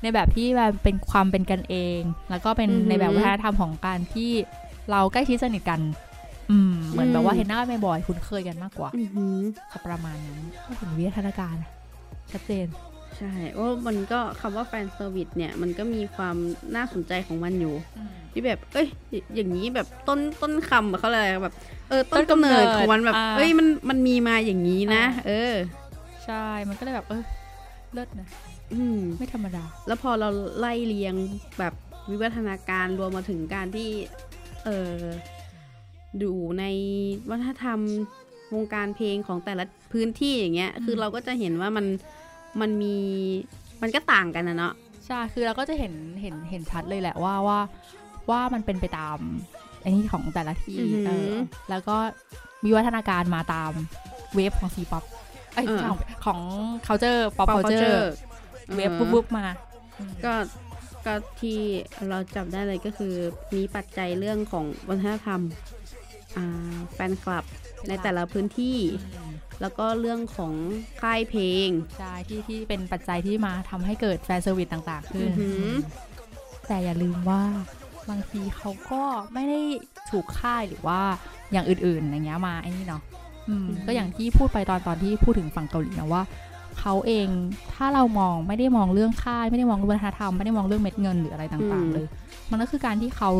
[0.02, 4.32] ในแบบที่แบบเป็นความเป็นกันเอง แล้วก็เป็นอือหือในแบบวัฒนธรรมของการที่
[4.92, 5.82] เราใกล้ชิดสนิทกัน
[6.52, 9.38] อืมเหมือนแบบว่าเห็นหน้ากันบ่อยๆคุ้นเคยกันมากกว่าอือหือ
[9.72, 11.56] จะประมาณนั้นก็ถึงวิทยาการ
[12.32, 12.68] ชัดเจน
[13.18, 16.36] ใช่ว่ามันก็คำว่าแฟนเซอร์วิสเนี่ย มันก็มีความ
[16.76, 17.76] น่าสนใจของมันอยู่
[18.32, 18.88] ที่แบบ เอ้ย
[19.36, 21.54] อย่างนี้แบบต้นต้นคำอะเขาเลยกแบบ
[21.90, 25.56] เออ ต้นกำเนิดของมันแบบอ่าเอ้ย มันมันมีมาอย่างนี้นะอ่าเออ
[26.26, 27.24] ใช่ มันก็เลยแบบ เออ
[27.94, 28.28] เลิศนะ
[28.74, 31.16] อืม ไม่ธรรมดา แล้วพอเราไล่เรียง
[31.60, 31.74] แบบ
[32.10, 33.90] วิวัฒนาการรวมมาถึงการที่
[34.66, 34.96] เออ
[36.22, 36.66] ดูใน
[37.30, 37.80] วัฒนธรรม
[38.56, 41.86] วงการเพลงของแต่ละพื้นที่อย่างเงี้ยอืมคือเราก็จะเห็นว่ามัน
[42.62, 42.96] มันมี
[43.82, 44.74] มันก็ต่างกันนะเนาะ
[45.06, 47.60] ใช่ คือเราก็จะเห็นเห็นเห็นชัดเลยแหละว่าว่า
[48.32, 49.18] ว่ามันเป็นไปตาม
[49.82, 51.36] ไอ้นี่ของแต่ละที่อือหือเออ
[51.70, 51.98] แล้วก็
[52.64, 53.72] มีวัฒนาการมาตาม
[54.36, 55.04] wave ของ C-pop
[55.54, 56.40] ไอ้ยเออของของ
[56.88, 58.04] culture pop Pop culture culture
[58.76, 59.46] เวฟเออปุ๊บปุ๊บมา
[59.98, 60.34] อืมก็
[61.06, 61.60] ก็ที่
[62.10, 63.14] เราจับได้เลยก็คือ
[63.56, 65.42] มีปัจจัยเรื่องของวัฒนธรรม
[66.38, 67.46] อ่าแฟนคลับ
[67.88, 70.54] ในแต่ละพื้นที่อืมแล้วก็เรื่องของ
[71.02, 71.70] ค่ายเพลง
[72.00, 75.70] ใช่ที่ที่เป็นปัจจัยที่มาทำให้เกิด fan service ต่าง ๆ ขึ้นอือหือ
[76.68, 77.42] แต่อย่าลืมว่า
[78.10, 79.02] บางทีเขาก็
[79.34, 79.62] ไม่ได้
[80.10, 81.00] ถูกค่ายหรือว่า
[81.52, 83.02] อย่างอื่นๆอย่างเงี้ยมาไอ้นี่เนาะ
[83.50, 86.24] อืมอืมก็อย่างที่พูดไปตอนตอนที่พูดถึงฝั่งเกาหลีนะว่า
[86.80, 87.28] เขาเอง
[87.74, 92.06] ถ้าเรามองไม่ได้มองเรื่องค่าย ไม่ได้มองเรื่องวัฒนธรรมไม่ได้มองเรื่องเม็ดเงินหรืออะไรต่างๆ เลย
[92.52, 93.32] มันก็คือการที่เขา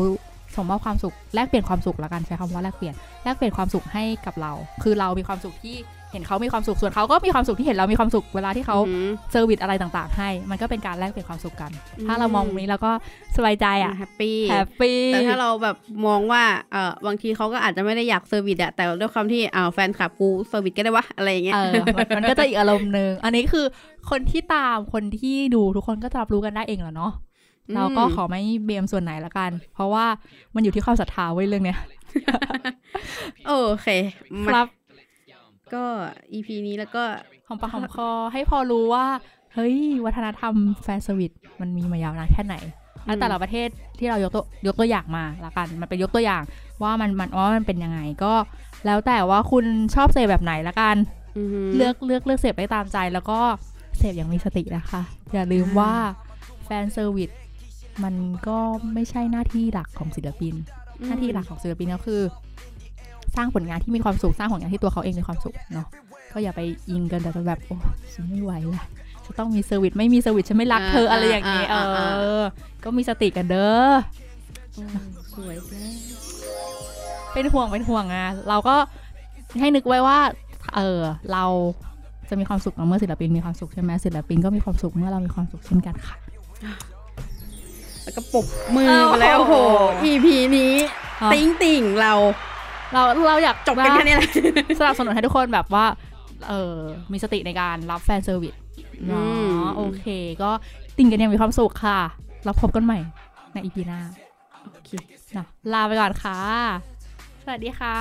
[0.56, 2.94] ส่งมอบความสุขแลกเปลี่ยนความสุขละกันใช้คำว่าแลกเปลี่ยน
[3.24, 4.52] แลกเปลี่ยนความสุขให้กับเรา
[4.82, 5.76] คือเรามีความสุขที่
[6.12, 12.92] เห็นเขามีความสุขส่วนเขาก็มีความสุขที่เห็นเรามีความสุขเวลาที่เขาอือหือ service อะไรต่าง ๆ ให้ มันก็เป็นการแลกเปลี่ยนความสุขกันอืมถ้าเรามองมุมนี้เราก็
[13.36, 16.42] สบายใจอะ happy happyี้แต่ถ้าเราแบบมองว่า
[16.72, 23.66] เออบางทีเขาก็อาจจะไม่ได้อยาก service อะแต่ด้วยความที่อ้าวแฟนคลับกู service ก็ได้วะอะไรอย่างเงี้ยเออมันมันก็จะอีกอารมณ์หนึ่งอันนี้คือ
[24.10, 27.12] คนที่ตามคนที่ดูทุกคนก็จะรับรู้กันได้เองแหละเนาะ
[27.68, 30.06] อืมเราก็ขอไม่ blame ส่วนไหนละกัน เพราะว่า
[30.54, 31.78] มันอยู่ที่ความศรัทธาไว้ยเรื่องเนี้ย
[33.46, 33.52] โอ
[33.82, 33.88] เค
[34.46, 34.66] คมารับ
[35.74, 35.84] ก็
[36.32, 37.02] EP นี้แล้วก็
[37.48, 39.06] หอมปากหอมคอให้พอรู้ว่า
[39.54, 42.56] เฮ้ย วัฒนธรรม fan service มันมีมายาวนานแค่ไหน
[43.06, 43.68] แล้วแต่ละประเทศ
[43.98, 46.42] ที่เรายกตัวยกตัวอย่างมาละกัน มันเป็นยกตัวอย่าง
[46.82, 48.34] ว่ามันมันว่ามันเป็นยังไงก็
[48.86, 49.64] แล้วแต่ว่าคุณ
[49.94, 50.96] ชอบเสพแบบไหนละกัน
[51.38, 53.40] อือหือเลือกเลือกเลือกเสพได้ตามใจ แล้วก็
[53.98, 55.02] เสพอย่างมีสตินะคะ
[55.32, 55.94] อย่าลืมอ่าว่า
[56.64, 57.30] fan service
[58.04, 58.14] มัน
[58.48, 58.58] ก็
[58.94, 60.54] ไม่ใช่หน้าที่หลักของศิลปิน
[61.06, 62.22] หน้าที่หลักของศิลปินก็คือ
[63.36, 65.86] สร้างผลงานที่มีความสุขสร้างผลงานที่ตัวเขาเองมีความสุขเนาะ
[66.32, 66.60] ก็อย่าไป
[66.90, 67.76] อิงกันแต่แบบโอ้
[68.14, 68.82] ฉันไม่ไหวละ
[69.26, 71.76] จะต้องมี service ไม่มี service ฉันไม่รักเธออะไรอย่างนี้เอ
[72.40, 72.42] อ
[72.84, 73.90] ก็มีสติกันเด้อ
[74.74, 74.84] โอ้
[75.34, 75.92] สวยจัง
[77.32, 78.76] เป็นห่วงเป็นห่วงอะเราก็
[79.60, 80.18] ให้นึกไว้ว่า
[80.76, 81.00] เออ
[81.32, 81.44] เรา
[82.28, 86.16] จะมีความสุขเมื่อศิลปินมีความสุขใช่ไหมศิลปินก็มีความสุขเมื่อเรามีความสุขเช่นกันค่ะ
[88.02, 89.54] แล้วก็ปรบมือไปแล้วโอ้โอ้โห
[90.00, 90.26] โห EP
[90.56, 90.74] นี้
[91.22, 92.14] อ๋อติ้งติ่งเรา
[92.93, 94.29] เราเราอยาก จบกันแค่นี้แหละ
[94.79, 95.85] สนับสนุนให้ทุกคนแบบว่า
[96.49, 96.75] เออ
[97.11, 98.55] มีสติในการรับแฟนเซอร์วิส
[99.07, 100.05] เนา อืม ะโอเค
[100.41, 100.51] ก็
[100.97, 101.99] ติ่งกันอยังมีความสุขค่ะ
[102.45, 102.99] เราพบกันใหม่
[103.53, 103.99] ในอีพีหน้า
[104.73, 104.89] โอเค
[105.33, 106.39] เนาะลาไปก่อนค่ะ
[107.43, 107.97] สวัสดีค่ะ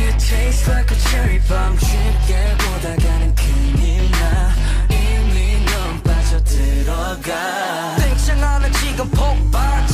[0.00, 2.30] It tastes like a cherry bomb 쉽게
[2.62, 3.82] 보다가는 큰일
[4.20, 4.22] 나
[4.96, 5.36] 이미
[5.68, 5.72] 넌
[6.06, 7.30] 빠져들어가
[8.02, 9.93] 땡창하는 지금 폭발 직전인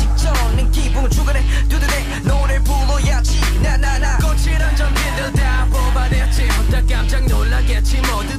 [0.91, 3.39] 기분 주간에 두드대 노래 불러야지.
[3.61, 4.17] 나나나.
[4.17, 6.43] 거칠한 전기들 다 뽑아냈지.
[6.49, 8.01] 혼자 깜짝 놀라겠지.
[8.01, 8.37] 모두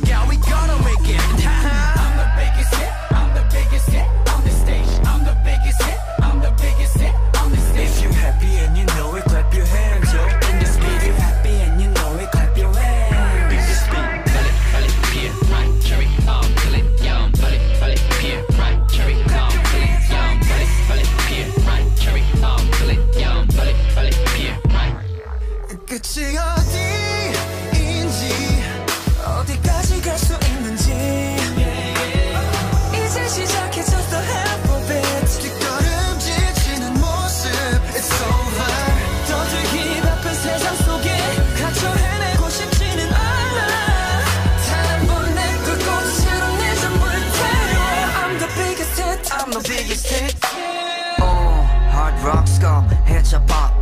[26.14, 26.61] 끝이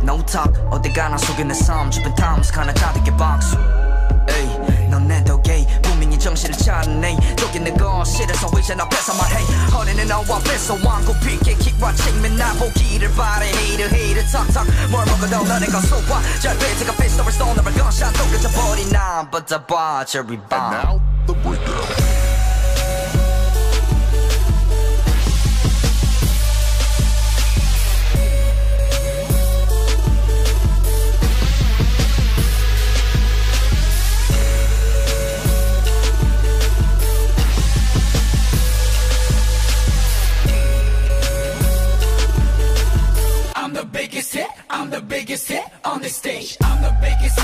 [0.00, 0.52] pop, no talk.
[0.70, 3.56] 어디 가나 속에 내 삶, 주변 탐스 가나 가득해 박수.
[4.28, 7.16] 에이, 넌내 덕에 분명히 정신을 차리네.
[7.42, 9.42] 여기 내거 실에서 이제 나 뺏어 말해.
[9.72, 13.46] 허리는 너와 뺏어 왕고 피게 킥과 책면 나 보기를 바래.
[13.48, 14.90] Hater, hater, talk, talk.
[14.90, 16.20] 뭘 먹어도 너네 건 소화.
[16.40, 18.12] 잘 뱉어가 face over stone, never gunshot.
[18.18, 20.74] 또 그쳐버린 난, but the bar, cherry bomb.
[20.74, 22.09] now the breakdown.
[45.47, 46.57] hit on the stage.
[46.61, 47.40] I'm the biggest